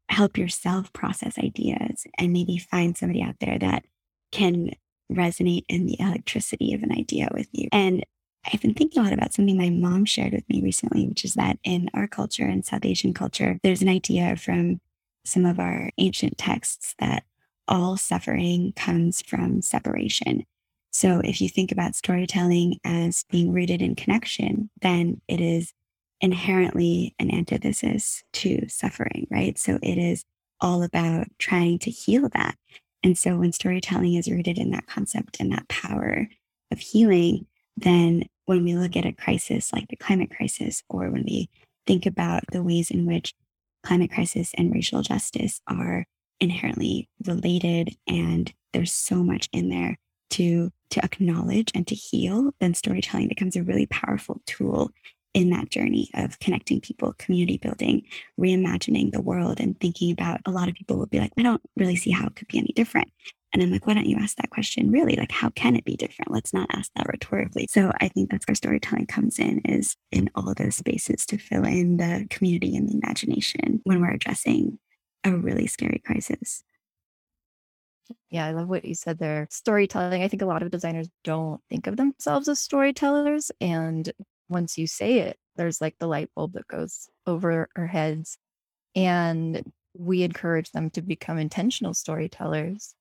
help 0.10 0.38
yourself 0.38 0.91
process 0.93 1.38
ideas 1.38 2.05
and 2.17 2.33
maybe 2.33 2.57
find 2.57 2.98
somebody 2.98 3.22
out 3.22 3.36
there 3.39 3.57
that 3.60 3.86
can 4.31 4.72
resonate 5.12 5.63
in 5.69 5.86
the 5.86 6.00
electricity 6.00 6.74
of 6.74 6.83
an 6.83 6.91
idea 6.91 7.29
with 7.33 7.48
you. 7.51 7.67
And 7.72 8.03
I've 8.51 8.62
been 8.62 8.74
thinking 8.74 9.00
a 9.00 9.03
lot 9.05 9.13
about 9.13 9.33
something 9.33 9.57
my 9.57 9.69
mom 9.69 10.05
shared 10.05 10.33
with 10.33 10.48
me 10.50 10.62
recently, 10.62 11.07
which 11.07 11.24
is 11.24 11.36
that 11.36 11.57
in 11.63 11.89
our 11.93 12.07
culture, 12.07 12.48
in 12.48 12.63
South 12.63 12.86
Asian 12.86 13.13
culture, 13.13 13.60
there's 13.63 13.81
an 13.81 13.89
idea 13.89 14.36
from 14.36 14.81
some 15.25 15.45
of 15.45 15.60
our 15.60 15.91
ancient 15.98 16.38
texts 16.38 16.95
that 17.00 17.24
all 17.67 17.95
suffering 17.95 18.74
comes 18.75 19.22
from 19.22 19.62
separation. 19.62 20.43
So 20.91 21.22
if 21.24 21.41
you 21.41 21.48
think 21.48 21.72
about 21.72 21.95
storytelling 21.95 22.79
as 22.83 23.24
being 23.29 23.53
rooted 23.53 23.81
in 23.81 23.95
connection, 23.95 24.69
then 24.81 25.22
it 25.27 25.39
is 25.39 25.74
inherently 26.22 27.15
an 27.20 27.34
antithesis 27.34 28.24
to 28.34 28.67
suffering, 28.70 29.27
right? 29.29 29.58
So 29.58 29.79
it 29.82 29.98
is 29.98 30.24
all 30.62 30.84
about 30.84 31.27
trying 31.39 31.79
to 31.79 31.91
heal 31.91 32.29
that. 32.34 32.55
And 33.03 33.17
so 33.17 33.38
when 33.38 33.51
storytelling 33.51 34.13
is 34.13 34.32
rooted 34.32 34.58
in 34.58 34.72
that 34.72 34.88
concept 34.88 35.39
and 35.39 35.51
that 35.51 35.67
power 35.67 36.27
of 36.72 36.79
healing, 36.79 37.48
then 37.75 38.24
when 38.46 38.63
we 38.63 38.75
look 38.75 38.96
at 38.96 39.05
a 39.05 39.12
crisis 39.12 39.74
like 39.74 39.88
the 39.89 39.96
climate 39.96 40.32
crisis, 40.36 40.84
or 40.89 41.10
when 41.10 41.24
we 41.25 41.50
think 41.86 42.05
about 42.05 42.43
the 42.51 42.63
ways 42.63 42.89
in 42.89 43.05
which 43.05 43.34
climate 43.84 44.12
crisis 44.12 44.51
and 44.58 44.74
racial 44.74 45.01
justice 45.01 45.62
are 45.67 46.05
inherently 46.39 47.10
related 47.25 47.96
and 48.08 48.53
there's 48.74 48.93
so 48.93 49.24
much 49.24 49.48
in 49.53 49.70
there 49.70 49.98
to 50.29 50.72
to 50.89 51.03
acknowledge 51.03 51.72
and 51.75 51.86
to 51.88 51.96
heal 51.96 52.51
then 52.60 52.74
storytelling 52.74 53.27
becomes 53.27 53.55
a 53.55 53.63
really 53.63 53.86
powerful 53.86 54.41
tool 54.46 54.91
in 55.33 55.49
that 55.49 55.69
journey 55.69 56.09
of 56.13 56.39
connecting 56.39 56.79
people 56.79 57.13
community 57.17 57.57
building 57.57 58.03
reimagining 58.39 59.11
the 59.11 59.21
world 59.21 59.59
and 59.59 59.79
thinking 59.79 60.11
about 60.11 60.39
a 60.45 60.51
lot 60.51 60.69
of 60.69 60.75
people 60.75 60.97
will 60.97 61.05
be 61.07 61.19
like 61.19 61.31
i 61.37 61.43
don't 61.43 61.61
really 61.75 61.95
see 61.95 62.11
how 62.11 62.27
it 62.27 62.35
could 62.35 62.47
be 62.47 62.57
any 62.57 62.71
different 62.75 63.09
and 63.53 63.61
I'm 63.61 63.71
like, 63.71 63.85
why 63.85 63.93
don't 63.93 64.07
you 64.07 64.17
ask 64.17 64.35
that 64.37 64.49
question 64.49 64.91
really? 64.91 65.15
Like, 65.15 65.31
how 65.31 65.49
can 65.49 65.75
it 65.75 65.85
be 65.85 65.95
different? 65.95 66.31
Let's 66.31 66.53
not 66.53 66.69
ask 66.73 66.91
that 66.95 67.07
rhetorically. 67.07 67.67
So 67.69 67.91
I 68.01 68.07
think 68.07 68.31
that's 68.31 68.47
where 68.47 68.55
storytelling 68.55 69.05
comes 69.05 69.37
in 69.37 69.59
is 69.59 69.95
in 70.11 70.31
all 70.33 70.55
those 70.55 70.75
spaces 70.75 71.25
to 71.27 71.37
fill 71.37 71.63
in 71.63 71.97
the 71.97 72.25
community 72.31 72.75
and 72.75 72.89
the 72.89 72.95
imagination 72.95 73.79
when 73.83 74.01
we're 74.01 74.09
addressing 74.09 74.79
a 75.23 75.31
really 75.31 75.67
scary 75.67 76.01
crisis. 76.03 76.63
Yeah, 78.29 78.45
I 78.45 78.51
love 78.51 78.67
what 78.67 78.85
you 78.85 78.95
said 78.95 79.19
there. 79.19 79.47
Storytelling. 79.51 80.23
I 80.23 80.27
think 80.27 80.41
a 80.41 80.47
lot 80.47 80.63
of 80.63 80.71
designers 80.71 81.07
don't 81.23 81.61
think 81.69 81.85
of 81.85 81.95
themselves 81.95 82.49
as 82.49 82.59
storytellers. 82.59 83.51
And 83.61 84.11
once 84.53 84.77
you 84.77 84.88
say 84.88 85.19
it, 85.19 85.38
there's 85.55 85.81
like 85.81 85.95
the 86.00 86.07
light 86.07 86.29
bulb 86.36 86.53
that 86.53 86.67
goes 86.67 87.10
over 87.27 87.67
our 87.75 87.88
heads. 87.88 88.38
And 88.95 89.72
we 89.98 90.24
encourage 90.24 90.72
them 90.72 90.89
to 90.91 91.01
become 91.01 91.38
intentional 91.38 91.93
storytellers 91.93 92.95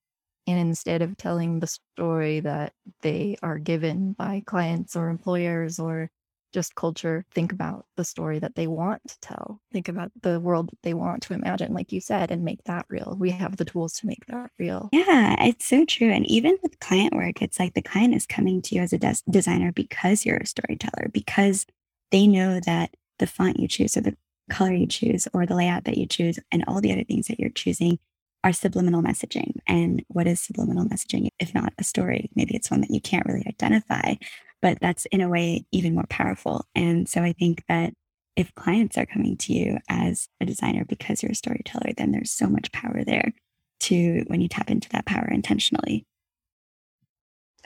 and 0.47 0.59
instead 0.59 1.03
of 1.03 1.17
telling 1.17 1.61
the 1.61 1.67
story 1.67 2.41
that 2.41 2.73
they 3.03 3.37
are 3.43 3.59
given 3.59 4.13
by 4.13 4.43
clients 4.45 4.97
or 4.97 5.09
employers 5.09 5.79
or 5.79 6.11
just 6.53 6.75
culture, 6.75 7.25
think 7.33 7.53
about 7.53 7.87
the 7.97 8.05
story 8.05 8.39
that 8.39 8.55
they 8.55 8.67
want 8.67 9.03
to 9.09 9.21
tell. 9.21 9.61
Think 9.73 9.89
about 9.89 10.13
the 10.23 10.41
world 10.41 10.69
that 10.71 10.83
they 10.83 10.95
want 10.95 11.23
to 11.23 11.35
imagine, 11.35 11.73
like 11.73 11.93
you 11.93 12.01
said, 12.01 12.31
and 12.31 12.45
make 12.45 12.63
that 12.65 12.87
real. 12.89 13.17
We 13.19 13.31
have 13.31 13.57
the 13.57 13.65
tools 13.65 13.95
to 13.95 14.07
make 14.07 14.27
that 14.27 14.51
real. 14.59 14.89
Yeah, 14.93 15.43
it's 15.45 15.65
so 15.65 15.85
true. 15.85 16.11
And 16.11 16.27
even 16.27 16.57
with 16.63 16.81
client 16.81 17.15
work, 17.15 17.43
it's 17.43 17.59
like 17.59 17.75
the 17.75 17.83
client 17.83 18.15
is 18.15 18.27
coming 18.27 18.63
to 18.63 18.75
you 18.75 18.83
as 18.83 18.93
a 18.93 18.99
des- 18.99 19.23
designer 19.31 19.73
because 19.73 20.25
you're 20.25 20.37
a 20.37 20.47
storyteller, 20.47 21.09
because 21.13 21.67
they 22.11 22.27
know 22.27 22.61
that 22.61 22.95
the 23.19 23.27
font 23.27 23.59
you 23.59 23.69
choose 23.69 23.97
or 23.97 24.03
the 24.03 24.17
color 24.51 24.73
you 24.73 24.87
choose 24.87 25.29
or 25.33 25.47
the 25.47 25.55
layout 25.55 25.85
that 25.85 25.97
you 25.97 26.07
choose 26.07 26.39
and 26.51 26.65
all 26.67 26.81
the 26.81 26.93
other 26.93 27.05
things 27.05 27.29
that 27.29 27.41
you're 27.41 27.51
choosing 27.51 27.99
are 28.45 28.53
subliminal 28.53 29.03
messaging. 29.03 29.53
And 29.67 30.05
what 30.09 30.27
is 30.27 30.41
subliminal 30.41 30.85
messaging 30.85 31.29
if 31.39 31.55
not 31.55 31.73
a 31.79 31.85
story? 31.85 32.31
Maybe 32.35 32.57
it's 32.57 32.71
one 32.71 32.81
that 32.81 32.91
you 32.91 33.01
can't 33.01 33.25
really 33.25 33.45
identify, 33.47 34.15
but 34.63 34.79
that's 34.81 35.07
in 35.07 35.21
a 35.21 35.29
way 35.29 35.67
even 35.73 35.95
more 35.95 36.07
powerful. 36.09 36.65
And 36.75 37.09
so 37.09 37.23
I 37.23 37.33
think 37.33 37.65
that 37.69 37.93
if 38.37 38.55
clients 38.55 38.97
are 38.97 39.05
coming 39.05 39.37
to 39.37 39.53
you 39.53 39.79
as 39.89 40.29
a 40.41 40.47
designer 40.47 40.85
because 40.87 41.23
you're 41.23 41.33
a 41.33 41.35
storyteller, 41.35 41.93
then 41.97 42.13
there's 42.13 42.31
so 42.31 42.47
much 42.47 42.73
power 42.73 43.05
there 43.05 43.33
to 43.81 44.25
when 44.29 44.41
you 44.41 44.49
tap 44.49 44.71
into 44.71 44.89
that 44.91 45.05
power 45.05 45.29
intentionally. 45.31 46.07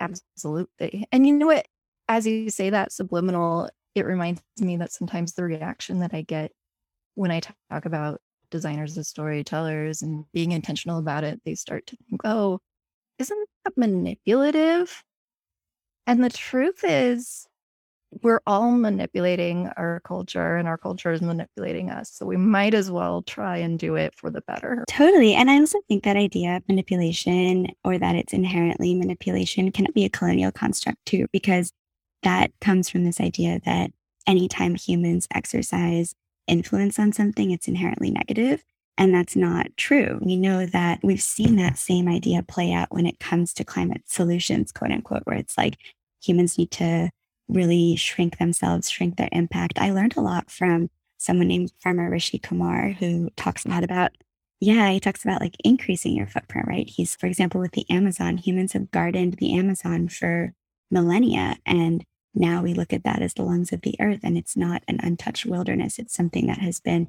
Absolutely. 0.01 1.07
And 1.13 1.27
you 1.27 1.35
know 1.35 1.47
what? 1.47 1.69
As 2.09 2.27
you 2.27 2.51
say 2.51 2.71
that 2.71 2.93
subliminal, 2.93 3.71
it 3.95 4.07
reminds 4.07 4.43
me 4.59 4.77
that 4.79 4.93
sometimes 4.93 5.35
the 5.35 5.45
reaction 5.45 6.01
that 6.01 6.15
I 6.15 6.23
get 6.23 6.53
when 7.15 7.31
I 7.31 7.41
talk 7.41 7.85
about 7.85 8.21
designers 8.51 8.97
as 8.99 9.09
storytellers 9.09 10.03
and 10.03 10.25
being 10.33 10.53
intentional 10.53 10.99
about 10.99 11.25
it, 11.25 11.41
they 11.45 11.55
start 11.55 11.87
to 11.87 11.97
think, 11.97 12.21
oh, 12.25 12.61
isn't 13.19 13.49
that 13.65 13.77
manipulative? 13.77 15.03
And 16.07 16.23
the 16.23 16.31
truth 16.31 16.85
is, 16.85 17.47
we're 18.23 18.41
all 18.47 18.71
manipulating 18.71 19.69
our 19.77 20.01
culture 20.05 20.57
and 20.57 20.69
our 20.69 20.79
culture 20.79 21.13
is 21.13 21.21
manipulating 21.21 21.91
us. 21.91 22.11
So 22.11 22.25
we 22.25 22.37
might 22.37 22.73
as 22.73 22.91
well 22.91 23.23
try 23.23 23.59
and 23.59 23.79
do 23.79 23.97
it 23.97 24.15
for 24.15 24.31
the 24.31 24.41
better. 24.43 24.85
Totally. 24.89 25.35
And 25.35 25.51
I 25.51 25.59
also 25.59 25.81
think 25.89 26.05
that 26.05 26.17
idea 26.17 26.57
of 26.57 26.69
manipulation 26.69 27.67
or 27.85 27.99
that 27.99 28.15
it's 28.15 28.33
inherently 28.33 28.95
manipulation 28.95 29.73
can 29.73 29.87
be 29.93 30.05
a 30.05 30.09
colonial 30.09 30.53
construct 30.53 31.05
too, 31.05 31.27
because 31.33 31.73
that 32.23 32.53
comes 32.61 32.89
from 32.89 33.05
this 33.05 33.21
idea 33.21 33.61
that 33.65 33.91
anytime 34.27 34.77
humans 34.77 35.27
exercise 35.35 36.15
influence 36.47 36.99
on 36.99 37.13
something, 37.13 37.51
it's 37.51 37.69
inherently 37.69 38.11
negative. 38.11 38.63
And 38.99 39.13
that's 39.13 39.37
not 39.37 39.67
true. 39.77 40.19
We 40.23 40.37
know 40.37 40.65
that 40.65 41.01
we've 41.03 41.21
seen 41.21 41.57
that 41.57 41.77
same 41.77 42.09
idea 42.09 42.43
play 42.43 42.73
out 42.73 42.89
when 42.91 43.05
it 43.05 43.19
comes 43.19 43.53
to 43.55 43.65
climate 43.65 44.05
solutions, 44.07 44.73
quote 44.73 44.91
unquote, 44.91 45.23
where 45.25 45.37
it's 45.37 45.59
like 45.59 45.77
humans 46.27 46.59
need 46.59 46.71
to 46.73 47.11
really 47.49 47.97
shrink 47.97 48.39
themselves, 48.39 48.91
shrink 48.91 49.17
their 49.17 49.29
impact. 49.33 49.79
I 49.79 49.93
learned 49.93 50.17
a 50.17 50.21
lot 50.21 50.51
from 50.51 50.91
someone 51.19 51.49
named 51.49 51.73
Farmer 51.83 52.11
Rishi 52.11 52.39
Kumar, 52.39 52.91
who 52.91 53.31
talks 53.37 53.65
a 53.65 53.69
lot 53.69 53.85
about, 53.85 54.13
yeah, 54.61 54.91
he 54.91 55.01
talks 55.01 55.25
about 55.25 55.41
like 55.41 55.57
increasing 55.65 56.17
your 56.17 56.27
footprint, 56.27 56.67
right? 56.69 56.89
He's, 56.89 57.15
for 57.15 57.27
example, 57.27 57.61
with 57.61 57.73
the 57.73 57.89
Amazon, 57.91 58.37
humans 58.37 58.73
have 58.73 58.91
gardened 58.91 59.35
the 59.35 59.55
Amazon 59.55 60.09
for 60.09 60.53
millennia. 60.91 61.57
And 61.65 62.05
now 62.35 62.63
we 62.63 62.75
look 62.75 62.93
at 62.93 63.05
that 63.05 63.23
as 63.23 63.35
the 63.35 63.43
lungs 63.43 63.73
of 63.73 63.83
the 63.83 63.97
earth 64.01 64.21
and 64.23 64.37
it's 64.37 64.57
not 64.57 64.83
an 64.89 65.01
untouched 65.03 65.47
wilderness. 65.47 65.99
It's 65.99 66.15
something 66.15 66.47
that 66.47 66.59
has 66.59 66.81
been 66.81 67.09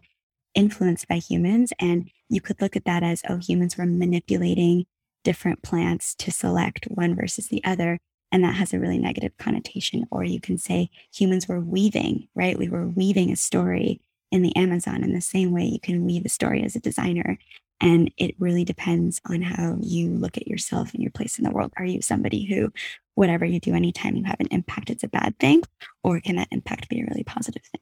influenced 0.55 1.07
by 1.07 1.17
humans. 1.17 1.74
And 1.79 2.09
you 2.29 2.41
could 2.41 2.62
look 2.62 2.75
at 2.75 2.86
that 2.86 3.03
as, 3.03 3.21
oh, 3.29 3.38
humans 3.38 3.77
were 3.77 3.86
manipulating 3.86 4.86
different 5.24 5.62
plants 5.62 6.15
to 6.15 6.31
select 6.31 6.86
one 6.86 7.15
versus 7.15 7.47
the 7.50 7.63
other. 7.65 8.00
And 8.31 8.43
that 8.43 8.55
has 8.55 8.74
a 8.74 8.79
really 8.79 8.98
negative 8.98 9.38
connotation. 9.38 10.05
Or 10.12 10.24
you 10.24 10.39
can 10.39 10.57
say 10.57 10.89
humans 11.13 11.48
were 11.48 11.60
weaving, 11.60 12.27
right? 12.36 12.57
We 12.57 12.69
were 12.69 12.88
weaving 12.88 13.31
a 13.31 13.36
story 13.36 14.01
in 14.31 14.41
the 14.41 14.55
Amazon 14.55 15.03
in 15.03 15.13
the 15.13 15.22
same 15.22 15.51
way 15.51 15.63
you 15.63 15.79
can 15.79 16.05
weave 16.05 16.25
a 16.25 16.29
story 16.29 16.63
as 16.63 16.75
a 16.75 16.81
designer. 16.81 17.38
And 17.79 18.12
it 18.17 18.36
really 18.39 18.65
depends 18.65 19.22
on 19.29 19.41
how 19.41 19.77
you 19.81 20.10
look 20.10 20.36
at 20.38 20.48
yourself 20.48 20.93
and 20.93 21.01
your 21.01 21.12
place 21.12 21.38
in 21.38 21.46
the 21.46 21.51
world. 21.51 21.72
Are 21.77 21.86
you 21.86 22.01
somebody 22.01 22.43
who 22.43 22.72
whatever 23.15 23.46
you 23.46 23.60
do 23.60 23.74
anytime 23.74 24.15
you 24.15 24.24
have 24.25 24.39
an 24.39 24.48
impact, 24.51 24.89
it's 24.89 25.03
a 25.03 25.07
bad 25.07 25.38
thing? 25.39 25.63
Or 26.03 26.19
can 26.19 26.36
that 26.36 26.50
impact 26.51 26.89
be 26.89 27.01
a 27.01 27.05
really 27.05 27.24
positive 27.24 27.63
thing? 27.63 27.81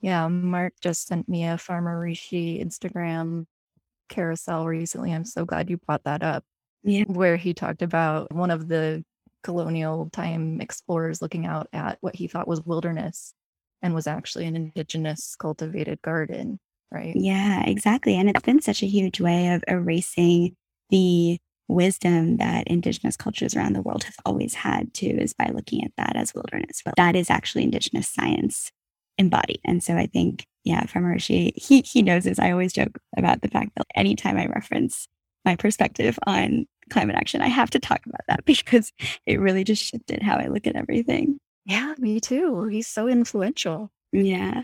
Yeah, 0.00 0.26
Mark 0.28 0.74
just 0.80 1.06
sent 1.06 1.28
me 1.28 1.44
a 1.44 1.58
Farmer 1.58 2.00
Rishi 2.00 2.64
Instagram 2.64 3.46
carousel 4.08 4.66
recently. 4.66 5.12
I'm 5.12 5.24
so 5.24 5.44
glad 5.44 5.70
you 5.70 5.76
brought 5.76 6.04
that 6.04 6.22
up. 6.22 6.44
Yeah. 6.82 7.04
Where 7.06 7.36
he 7.36 7.52
talked 7.52 7.82
about 7.82 8.32
one 8.32 8.50
of 8.50 8.66
the 8.66 9.04
colonial 9.42 10.10
time 10.12 10.60
explorers 10.60 11.22
looking 11.22 11.46
out 11.46 11.68
at 11.72 11.98
what 12.00 12.14
he 12.14 12.26
thought 12.26 12.48
was 12.48 12.62
wilderness 12.62 13.34
and 13.82 13.94
was 13.94 14.06
actually 14.06 14.46
an 14.46 14.56
indigenous 14.56 15.36
cultivated 15.36 16.00
garden, 16.02 16.58
right? 16.92 17.14
Yeah, 17.16 17.64
exactly. 17.64 18.16
And 18.16 18.28
it's 18.28 18.42
been 18.42 18.60
such 18.60 18.82
a 18.82 18.86
huge 18.86 19.20
way 19.20 19.48
of 19.54 19.64
erasing 19.68 20.56
the 20.90 21.38
wisdom 21.70 22.36
that 22.38 22.66
indigenous 22.66 23.16
cultures 23.16 23.54
around 23.54 23.74
the 23.74 23.82
world 23.82 24.04
have 24.04 24.16
always 24.26 24.54
had 24.54 24.92
too 24.92 25.16
is 25.20 25.32
by 25.32 25.48
looking 25.54 25.84
at 25.84 25.92
that 25.96 26.16
as 26.16 26.34
wilderness 26.34 26.82
but 26.84 26.96
that 26.96 27.14
is 27.14 27.30
actually 27.30 27.62
indigenous 27.62 28.08
science 28.08 28.72
embodied 29.18 29.60
and 29.64 29.80
so 29.82 29.94
i 29.94 30.06
think 30.06 30.44
yeah 30.64 30.84
Farmer 30.86 31.12
Rishi, 31.12 31.52
he 31.54 31.82
he 31.82 32.02
knows 32.02 32.24
this 32.24 32.40
i 32.40 32.50
always 32.50 32.72
joke 32.72 32.98
about 33.16 33.42
the 33.42 33.48
fact 33.48 33.70
that 33.76 33.86
anytime 33.94 34.36
i 34.36 34.46
reference 34.46 35.06
my 35.44 35.54
perspective 35.54 36.18
on 36.26 36.66
climate 36.90 37.16
action 37.16 37.40
i 37.40 37.48
have 37.48 37.70
to 37.70 37.78
talk 37.78 38.00
about 38.06 38.20
that 38.28 38.44
because 38.44 38.92
it 39.26 39.40
really 39.40 39.64
just 39.64 39.82
shifted 39.82 40.22
how 40.22 40.36
i 40.36 40.46
look 40.46 40.66
at 40.66 40.76
everything 40.76 41.38
yeah 41.64 41.94
me 41.98 42.20
too 42.20 42.64
he's 42.64 42.86
so 42.88 43.08
influential 43.08 43.90
yeah 44.12 44.62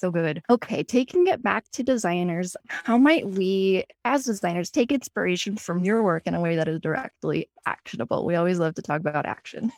So 0.00 0.10
good. 0.10 0.42
Okay, 0.48 0.82
taking 0.82 1.26
it 1.26 1.42
back 1.42 1.70
to 1.72 1.82
designers, 1.82 2.56
how 2.68 2.96
might 2.96 3.28
we, 3.28 3.84
as 4.06 4.24
designers, 4.24 4.70
take 4.70 4.92
inspiration 4.92 5.58
from 5.58 5.84
your 5.84 6.02
work 6.02 6.22
in 6.26 6.34
a 6.34 6.40
way 6.40 6.56
that 6.56 6.68
is 6.68 6.80
directly 6.80 7.50
actionable? 7.66 8.24
We 8.24 8.34
always 8.34 8.58
love 8.58 8.76
to 8.76 8.82
talk 8.82 9.00
about 9.00 9.26
action. 9.26 9.72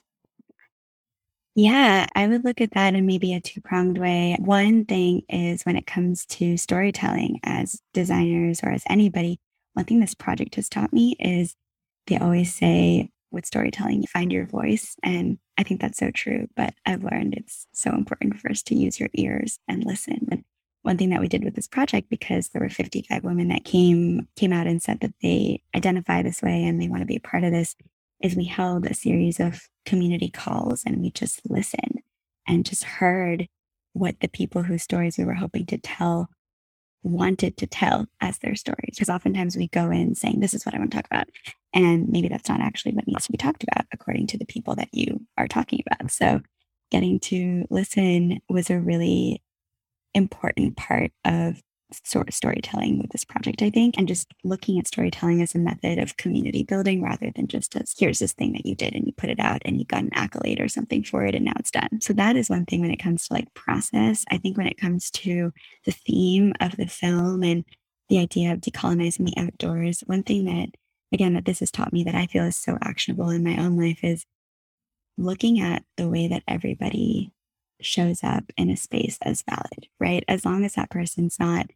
Yeah, 1.57 2.07
I 2.15 2.29
would 2.29 2.45
look 2.45 2.61
at 2.61 2.71
that 2.75 2.95
in 2.95 3.05
maybe 3.05 3.35
a 3.35 3.41
two 3.41 3.61
pronged 3.61 3.99
way. 3.99 4.37
One 4.39 4.85
thing 4.85 5.23
is 5.29 5.65
when 5.65 5.77
it 5.77 5.87
comes 5.89 6.25
to 6.27 6.57
storytelling 6.57 7.41
as 7.43 7.83
designers 7.93 8.61
or 8.63 8.71
as 8.71 8.85
anybody, 8.89 9.41
one 9.75 9.85
thing 9.85 10.01
this 10.01 10.15
project 10.15 10.57
has 10.57 10.69
taught 10.69 10.93
me 10.93 11.17
is 11.19 11.55
they 12.07 12.19
always 12.19 12.55
say 12.55 13.11
with 13.31 13.47
storytelling, 13.47 14.03
you 14.03 14.07
find 14.07 14.31
your 14.31 14.47
voice. 14.47 14.95
And 15.03 15.39
I 15.57 15.63
think 15.63 15.81
that's 15.81 15.99
so 15.99 16.11
true. 16.11 16.49
But 16.55 16.75
I've 16.85 17.03
learned 17.03 17.35
it's 17.35 17.67
so 17.73 17.91
important 17.93 18.39
for 18.39 18.51
us 18.51 18.63
to 18.65 18.75
use 18.75 19.01
your 19.01 19.09
ears 19.15 19.59
and 19.67 19.85
listen. 19.85 20.27
And 20.31 20.45
one 20.83 20.99
thing 20.99 21.11
that 21.11 21.21
we 21.21 21.29
did 21.29 21.45
with 21.45 21.55
this 21.55 21.69
project, 21.69 22.11
because 22.11 22.49
there 22.49 22.61
were 22.61 22.69
55 22.69 23.25
women 23.25 23.49
that 23.49 23.65
came 23.65 24.29
came 24.37 24.53
out 24.53 24.67
and 24.67 24.83
said 24.83 25.01
that 25.01 25.15
they 25.23 25.63
identify 25.75 26.23
this 26.23 26.43
way 26.43 26.65
and 26.65 26.81
they 26.81 26.89
want 26.89 27.01
to 27.01 27.07
be 27.07 27.17
a 27.17 27.21
part 27.21 27.45
of 27.45 27.53
this, 27.53 27.75
is 28.21 28.37
we 28.37 28.45
held 28.45 28.87
a 28.87 28.95
series 28.95 29.41
of 29.41 29.63
community 29.87 30.29
calls 30.29 30.83
and 30.85 31.01
we 31.01 31.11
just 31.11 31.41
listened 31.49 32.01
and 32.47 32.67
just 32.67 32.85
heard 32.85 33.49
what 33.93 34.21
the 34.21 34.29
people 34.29 34.63
whose 34.63 34.83
stories 34.83 35.19
we 35.19 35.25
were 35.25 35.35
hoping 35.35 35.67
to 35.67 35.79
tell 35.79 36.29
wanted 37.03 37.57
to 37.59 37.67
tell 37.67 38.07
as 38.21 38.39
their 38.39 38.55
stories. 38.55 38.95
Because 38.95 39.11
oftentimes 39.11 39.57
we 39.57 39.69
go 39.69 39.91
in 39.91 40.15
saying, 40.15 40.41
This 40.41 40.55
is 40.55 40.65
what 40.65 40.75
I 40.75 40.79
want 40.79 40.91
to 40.91 40.97
talk 40.97 41.07
about. 41.07 41.29
And 41.75 42.09
maybe 42.09 42.29
that's 42.29 42.49
not 42.49 42.61
actually 42.61 42.93
what 42.93 43.07
needs 43.07 43.27
to 43.27 43.33
be 43.33 43.39
talked 43.39 43.65
about 43.65 43.87
according 43.93 44.27
to 44.29 44.39
the 44.39 44.47
people 44.47 44.75
that 44.77 44.91
you 44.93 45.21
are 45.39 45.49
talking 45.49 45.83
about. 45.87 46.11
So 46.11 46.41
getting 46.91 47.19
to 47.21 47.67
listen 47.71 48.41
was 48.49 48.71
a 48.71 48.79
really 48.79 49.43
important 50.15 50.77
part 50.77 51.11
of 51.25 51.63
sort 52.05 52.29
of 52.29 52.35
storytelling 52.35 52.99
with 52.99 53.11
this 53.11 53.25
project, 53.25 53.63
I 53.63 53.71
think, 53.71 53.97
and 53.99 54.09
just 54.09 54.33
looking 54.45 54.79
at 54.79 54.87
storytelling 54.87 55.43
as 55.43 55.55
a 55.55 55.59
method 55.59 55.99
of 55.99 56.17
community 56.17 56.63
building 56.63 57.03
rather 57.03 57.31
than 57.35 57.49
just 57.49 57.77
as 57.77 57.95
here's 57.97 58.19
this 58.19 58.33
thing 58.33 58.53
that 58.53 58.67
you 58.67 58.75
did 58.75 58.95
and 58.95 59.07
you 59.07 59.13
put 59.13 59.31
it 59.31 59.41
out 59.41 59.63
and 59.65 59.79
you 59.79 59.85
got 59.85 60.03
an 60.03 60.11
accolade 60.15 60.61
or 60.61 60.69
something 60.69 61.03
for 61.03 61.25
it 61.25 61.35
and 61.35 61.45
now 61.45 61.53
it's 61.59 61.71
done. 61.71 62.01
So 62.01 62.13
that 62.15 62.37
is 62.37 62.51
one 62.51 62.67
thing 62.67 62.81
when 62.81 62.91
it 62.91 63.03
comes 63.03 63.27
to 63.27 63.35
like 63.35 63.53
process. 63.55 64.25
I 64.31 64.39
think 64.39 64.57
when 64.57 64.67
it 64.67 64.79
comes 64.79 65.11
to 65.13 65.53
the 65.85 65.93
theme 65.93 66.53
of 66.61 66.77
the 66.77 66.87
film 66.87 67.43
and 67.43 67.65
the 68.09 68.19
idea 68.19 68.53
of 68.53 68.61
decolonizing 68.61 69.27
the 69.27 69.41
outdoors, 69.41 70.01
one 70.07 70.23
thing 70.23 70.45
that 70.45 70.71
again 71.13 71.35
that 71.35 71.45
this 71.45 71.61
has 71.61 71.71
taught 71.71 71.93
me 71.93 72.05
that 72.05 72.15
I 72.15 72.27
feel 72.27 72.45
is 72.45 72.57
so 72.57 72.79
actionable 72.83 73.31
in 73.31 73.45
my 73.45 73.57
own 73.57 73.77
life 73.77 74.03
is 74.03 74.25
looking 75.19 75.61
at 75.61 75.85
the 75.97 76.09
way 76.09 76.29
that 76.29 76.43
everybody 76.49 77.33
shows 77.81 78.23
up 78.23 78.45
in 78.57 78.71
a 78.71 78.77
space 78.77 79.19
as 79.23 79.43
valid, 79.49 79.89
right? 79.99 80.25
As 80.29 80.45
long 80.45 80.65
as 80.65 80.75
that 80.75 80.91
person's 80.91 81.39
not 81.39 81.67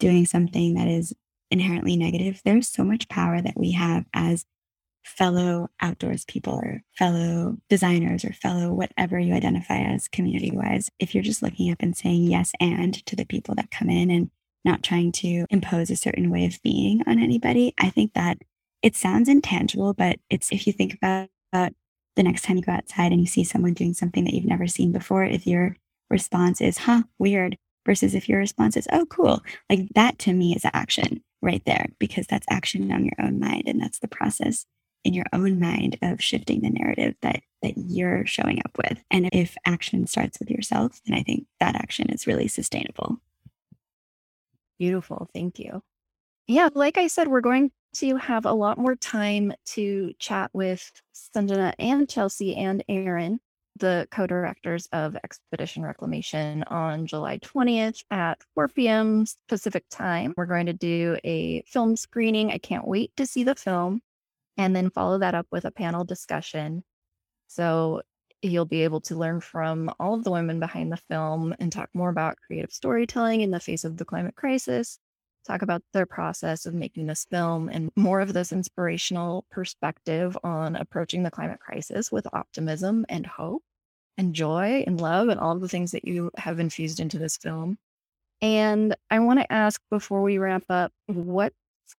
doing 0.00 0.26
something 0.26 0.74
that 0.74 0.88
is 0.88 1.14
inherently 1.50 1.96
negative, 1.96 2.40
there's 2.44 2.68
so 2.68 2.82
much 2.82 3.08
power 3.08 3.40
that 3.40 3.56
we 3.56 3.72
have 3.72 4.06
as 4.12 4.44
fellow 5.04 5.68
outdoors 5.80 6.24
people 6.26 6.54
or 6.54 6.82
fellow 6.96 7.56
designers 7.68 8.24
or 8.24 8.32
fellow 8.32 8.72
whatever 8.72 9.18
you 9.18 9.34
identify 9.34 9.78
as 9.78 10.08
community 10.08 10.50
wise. 10.50 10.90
If 10.98 11.14
you're 11.14 11.24
just 11.24 11.42
looking 11.42 11.70
up 11.70 11.78
and 11.80 11.96
saying 11.96 12.24
yes 12.24 12.52
and 12.60 12.94
to 13.06 13.16
the 13.16 13.24
people 13.24 13.54
that 13.54 13.70
come 13.70 13.88
in 13.88 14.10
and 14.10 14.30
not 14.64 14.82
trying 14.82 15.10
to 15.12 15.46
impose 15.48 15.90
a 15.90 15.96
certain 15.96 16.30
way 16.30 16.44
of 16.44 16.60
being 16.62 17.02
on 17.06 17.18
anybody, 17.18 17.74
I 17.78 17.88
think 17.88 18.12
that 18.14 18.38
it 18.82 18.94
sounds 18.94 19.28
intangible, 19.28 19.94
but 19.94 20.18
it's 20.28 20.52
if 20.52 20.66
you 20.66 20.72
think 20.72 20.94
about, 20.94 21.28
about 21.52 21.72
the 22.16 22.22
next 22.22 22.42
time 22.42 22.56
you 22.56 22.62
go 22.62 22.72
outside 22.72 23.12
and 23.12 23.20
you 23.20 23.26
see 23.26 23.44
someone 23.44 23.72
doing 23.72 23.94
something 23.94 24.24
that 24.24 24.34
you've 24.34 24.44
never 24.44 24.66
seen 24.66 24.92
before, 24.92 25.24
if 25.24 25.46
your 25.46 25.76
response 26.10 26.60
is, 26.60 26.78
huh, 26.78 27.04
weird, 27.18 27.56
versus 27.86 28.14
if 28.14 28.28
your 28.28 28.38
response 28.38 28.76
is, 28.76 28.86
oh, 28.92 29.06
cool, 29.06 29.42
like 29.68 29.88
that 29.94 30.18
to 30.20 30.32
me 30.32 30.54
is 30.54 30.64
action 30.72 31.22
right 31.42 31.62
there 31.64 31.86
because 31.98 32.26
that's 32.26 32.46
action 32.50 32.92
on 32.92 33.04
your 33.04 33.16
own 33.20 33.38
mind. 33.38 33.64
And 33.66 33.80
that's 33.80 33.98
the 33.98 34.08
process 34.08 34.66
in 35.04 35.14
your 35.14 35.26
own 35.32 35.58
mind 35.58 35.96
of 36.02 36.22
shifting 36.22 36.60
the 36.60 36.70
narrative 36.70 37.14
that 37.22 37.42
that 37.62 37.74
you're 37.76 38.26
showing 38.26 38.58
up 38.64 38.76
with. 38.76 39.02
And 39.10 39.28
if 39.32 39.56
action 39.66 40.06
starts 40.06 40.38
with 40.38 40.50
yourself, 40.50 41.00
then 41.06 41.16
I 41.16 41.22
think 41.22 41.46
that 41.58 41.74
action 41.74 42.10
is 42.10 42.26
really 42.26 42.48
sustainable. 42.48 43.18
Beautiful. 44.78 45.28
Thank 45.34 45.58
you. 45.58 45.82
Yeah, 46.46 46.70
like 46.74 46.96
I 46.96 47.06
said, 47.06 47.28
we're 47.28 47.42
going 47.42 47.70
to 47.96 48.16
have 48.16 48.46
a 48.46 48.52
lot 48.52 48.78
more 48.78 48.96
time 48.96 49.52
to 49.66 50.12
chat 50.18 50.50
with 50.54 50.90
Sanjana 51.14 51.74
and 51.78 52.08
Chelsea 52.08 52.56
and 52.56 52.82
Erin, 52.88 53.40
the 53.80 54.06
co-directors 54.10 54.88
of 54.92 55.16
Expedition 55.24 55.82
Reclamation 55.82 56.62
on 56.64 57.06
July 57.06 57.38
20th 57.38 58.04
at 58.10 58.42
4 58.54 58.68
p.m. 58.68 59.24
Pacific 59.48 59.84
time. 59.90 60.34
We're 60.36 60.46
going 60.46 60.66
to 60.66 60.72
do 60.72 61.18
a 61.24 61.62
film 61.62 61.96
screening. 61.96 62.52
I 62.52 62.58
can't 62.58 62.86
wait 62.86 63.12
to 63.16 63.26
see 63.26 63.42
the 63.42 63.54
film 63.54 64.00
and 64.56 64.76
then 64.76 64.90
follow 64.90 65.18
that 65.18 65.34
up 65.34 65.46
with 65.50 65.64
a 65.64 65.70
panel 65.70 66.04
discussion. 66.04 66.84
So 67.48 68.02
you'll 68.42 68.64
be 68.64 68.84
able 68.84 69.00
to 69.02 69.16
learn 69.16 69.40
from 69.40 69.92
all 69.98 70.14
of 70.14 70.24
the 70.24 70.30
women 70.30 70.60
behind 70.60 70.92
the 70.92 70.96
film 70.96 71.54
and 71.58 71.72
talk 71.72 71.90
more 71.92 72.10
about 72.10 72.38
creative 72.46 72.72
storytelling 72.72 73.40
in 73.40 73.50
the 73.50 73.60
face 73.60 73.84
of 73.84 73.96
the 73.96 74.04
climate 74.04 74.36
crisis 74.36 74.98
talk 75.46 75.62
about 75.62 75.82
their 75.92 76.06
process 76.06 76.66
of 76.66 76.74
making 76.74 77.06
this 77.06 77.26
film 77.30 77.68
and 77.68 77.90
more 77.96 78.20
of 78.20 78.32
this 78.32 78.52
inspirational 78.52 79.44
perspective 79.50 80.36
on 80.44 80.76
approaching 80.76 81.22
the 81.22 81.30
climate 81.30 81.60
crisis 81.60 82.12
with 82.12 82.26
optimism 82.32 83.06
and 83.08 83.26
hope 83.26 83.62
and 84.20 84.34
joy 84.34 84.84
and 84.86 85.00
love 85.00 85.28
and 85.28 85.40
all 85.40 85.58
the 85.58 85.68
things 85.68 85.92
that 85.92 86.06
you 86.06 86.30
have 86.36 86.60
infused 86.60 87.00
into 87.00 87.18
this 87.18 87.38
film. 87.38 87.78
And 88.42 88.94
I 89.10 89.18
want 89.20 89.40
to 89.40 89.50
ask 89.50 89.80
before 89.90 90.22
we 90.22 90.36
wrap 90.36 90.64
up, 90.68 90.92
what's 91.06 91.54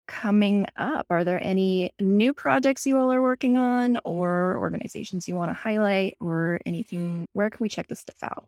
coming 0.06 0.66
up? 0.76 1.06
Are 1.08 1.24
there 1.24 1.42
any 1.42 1.92
new 1.98 2.34
projects 2.34 2.86
you 2.86 2.98
all 2.98 3.10
are 3.10 3.22
working 3.22 3.56
on 3.56 3.98
or 4.04 4.58
organizations 4.58 5.26
you 5.26 5.34
want 5.34 5.50
to 5.50 5.54
highlight 5.54 6.16
or 6.20 6.60
anything? 6.66 7.26
Where 7.32 7.48
can 7.48 7.64
we 7.64 7.70
check 7.70 7.88
this 7.88 8.00
stuff 8.00 8.22
out? 8.22 8.46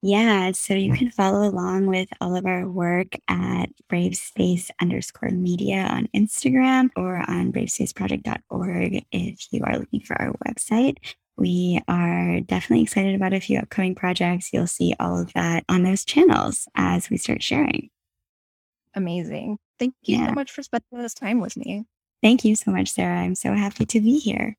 Yeah, 0.00 0.52
so 0.52 0.74
you 0.74 0.92
can 0.92 1.10
follow 1.10 1.48
along 1.48 1.86
with 1.86 2.08
all 2.20 2.36
of 2.36 2.44
our 2.44 2.68
work 2.68 3.16
at 3.28 3.66
bravespace 3.90 4.70
underscore 4.80 5.30
media 5.30 5.88
on 5.90 6.08
Instagram 6.14 6.90
or 6.96 7.16
on 7.16 7.52
bravespaceproject.org 7.52 9.04
if 9.12 9.46
you 9.50 9.62
are 9.64 9.78
looking 9.78 10.00
for 10.00 10.20
our 10.20 10.32
website. 10.46 10.98
We 11.36 11.80
are 11.88 12.40
definitely 12.40 12.82
excited 12.82 13.14
about 13.14 13.32
a 13.32 13.40
few 13.40 13.58
upcoming 13.58 13.94
projects. 13.94 14.50
You'll 14.52 14.66
see 14.66 14.94
all 15.00 15.20
of 15.20 15.32
that 15.32 15.64
on 15.68 15.82
those 15.82 16.04
channels 16.04 16.68
as 16.74 17.10
we 17.10 17.16
start 17.16 17.42
sharing. 17.42 17.90
Amazing. 18.94 19.58
Thank 19.78 19.94
you 20.02 20.18
yeah. 20.18 20.28
so 20.28 20.34
much 20.34 20.52
for 20.52 20.62
spending 20.62 21.02
this 21.02 21.14
time 21.14 21.40
with 21.40 21.56
me. 21.56 21.84
Thank 22.22 22.44
you 22.44 22.54
so 22.54 22.70
much, 22.70 22.90
Sarah. 22.92 23.20
I'm 23.20 23.34
so 23.34 23.52
happy 23.52 23.84
to 23.86 24.00
be 24.00 24.18
here. 24.18 24.56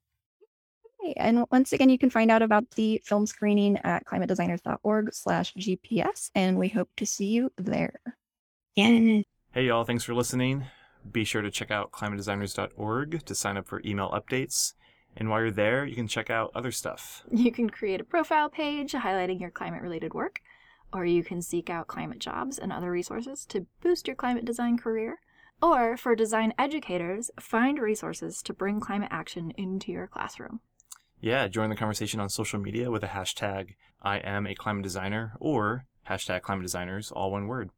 And 1.16 1.44
once 1.50 1.72
again, 1.72 1.88
you 1.88 1.98
can 1.98 2.10
find 2.10 2.30
out 2.30 2.42
about 2.42 2.70
the 2.72 3.00
film 3.04 3.26
screening 3.26 3.78
at 3.84 4.04
climatedesigners.org 4.06 5.14
slash 5.14 5.54
GPS, 5.54 6.30
and 6.34 6.58
we 6.58 6.68
hope 6.68 6.88
to 6.96 7.06
see 7.06 7.26
you 7.26 7.52
there. 7.56 8.00
Yeah. 8.74 9.22
Hey, 9.52 9.66
y'all. 9.66 9.84
Thanks 9.84 10.04
for 10.04 10.14
listening. 10.14 10.64
Be 11.10 11.24
sure 11.24 11.42
to 11.42 11.50
check 11.50 11.70
out 11.70 11.92
climatedesigners.org 11.92 13.24
to 13.24 13.34
sign 13.34 13.56
up 13.56 13.66
for 13.68 13.80
email 13.84 14.10
updates. 14.10 14.74
And 15.16 15.30
while 15.30 15.40
you're 15.40 15.50
there, 15.50 15.84
you 15.86 15.94
can 15.94 16.08
check 16.08 16.30
out 16.30 16.50
other 16.54 16.70
stuff. 16.70 17.24
You 17.30 17.50
can 17.50 17.70
create 17.70 18.00
a 18.00 18.04
profile 18.04 18.50
page 18.50 18.92
highlighting 18.92 19.40
your 19.40 19.50
climate 19.50 19.82
related 19.82 20.12
work, 20.12 20.40
or 20.92 21.06
you 21.06 21.24
can 21.24 21.40
seek 21.40 21.70
out 21.70 21.86
climate 21.86 22.18
jobs 22.18 22.58
and 22.58 22.72
other 22.72 22.90
resources 22.90 23.46
to 23.46 23.66
boost 23.80 24.06
your 24.06 24.16
climate 24.16 24.44
design 24.44 24.76
career. 24.76 25.18
Or 25.62 25.96
for 25.96 26.14
design 26.14 26.52
educators, 26.58 27.30
find 27.40 27.78
resources 27.78 28.42
to 28.42 28.52
bring 28.52 28.78
climate 28.78 29.08
action 29.10 29.52
into 29.56 29.90
your 29.90 30.06
classroom. 30.06 30.60
Yeah, 31.18 31.48
join 31.48 31.70
the 31.70 31.76
conversation 31.76 32.20
on 32.20 32.28
social 32.28 32.60
media 32.60 32.90
with 32.90 33.00
the 33.00 33.08
hashtag 33.08 33.74
I 34.02 34.18
am 34.18 34.46
a 34.46 34.54
climate 34.54 34.82
designer 34.82 35.32
or 35.40 35.86
hashtag 36.08 36.42
climate 36.42 36.64
designers, 36.64 37.10
all 37.10 37.32
one 37.32 37.46
word. 37.46 37.70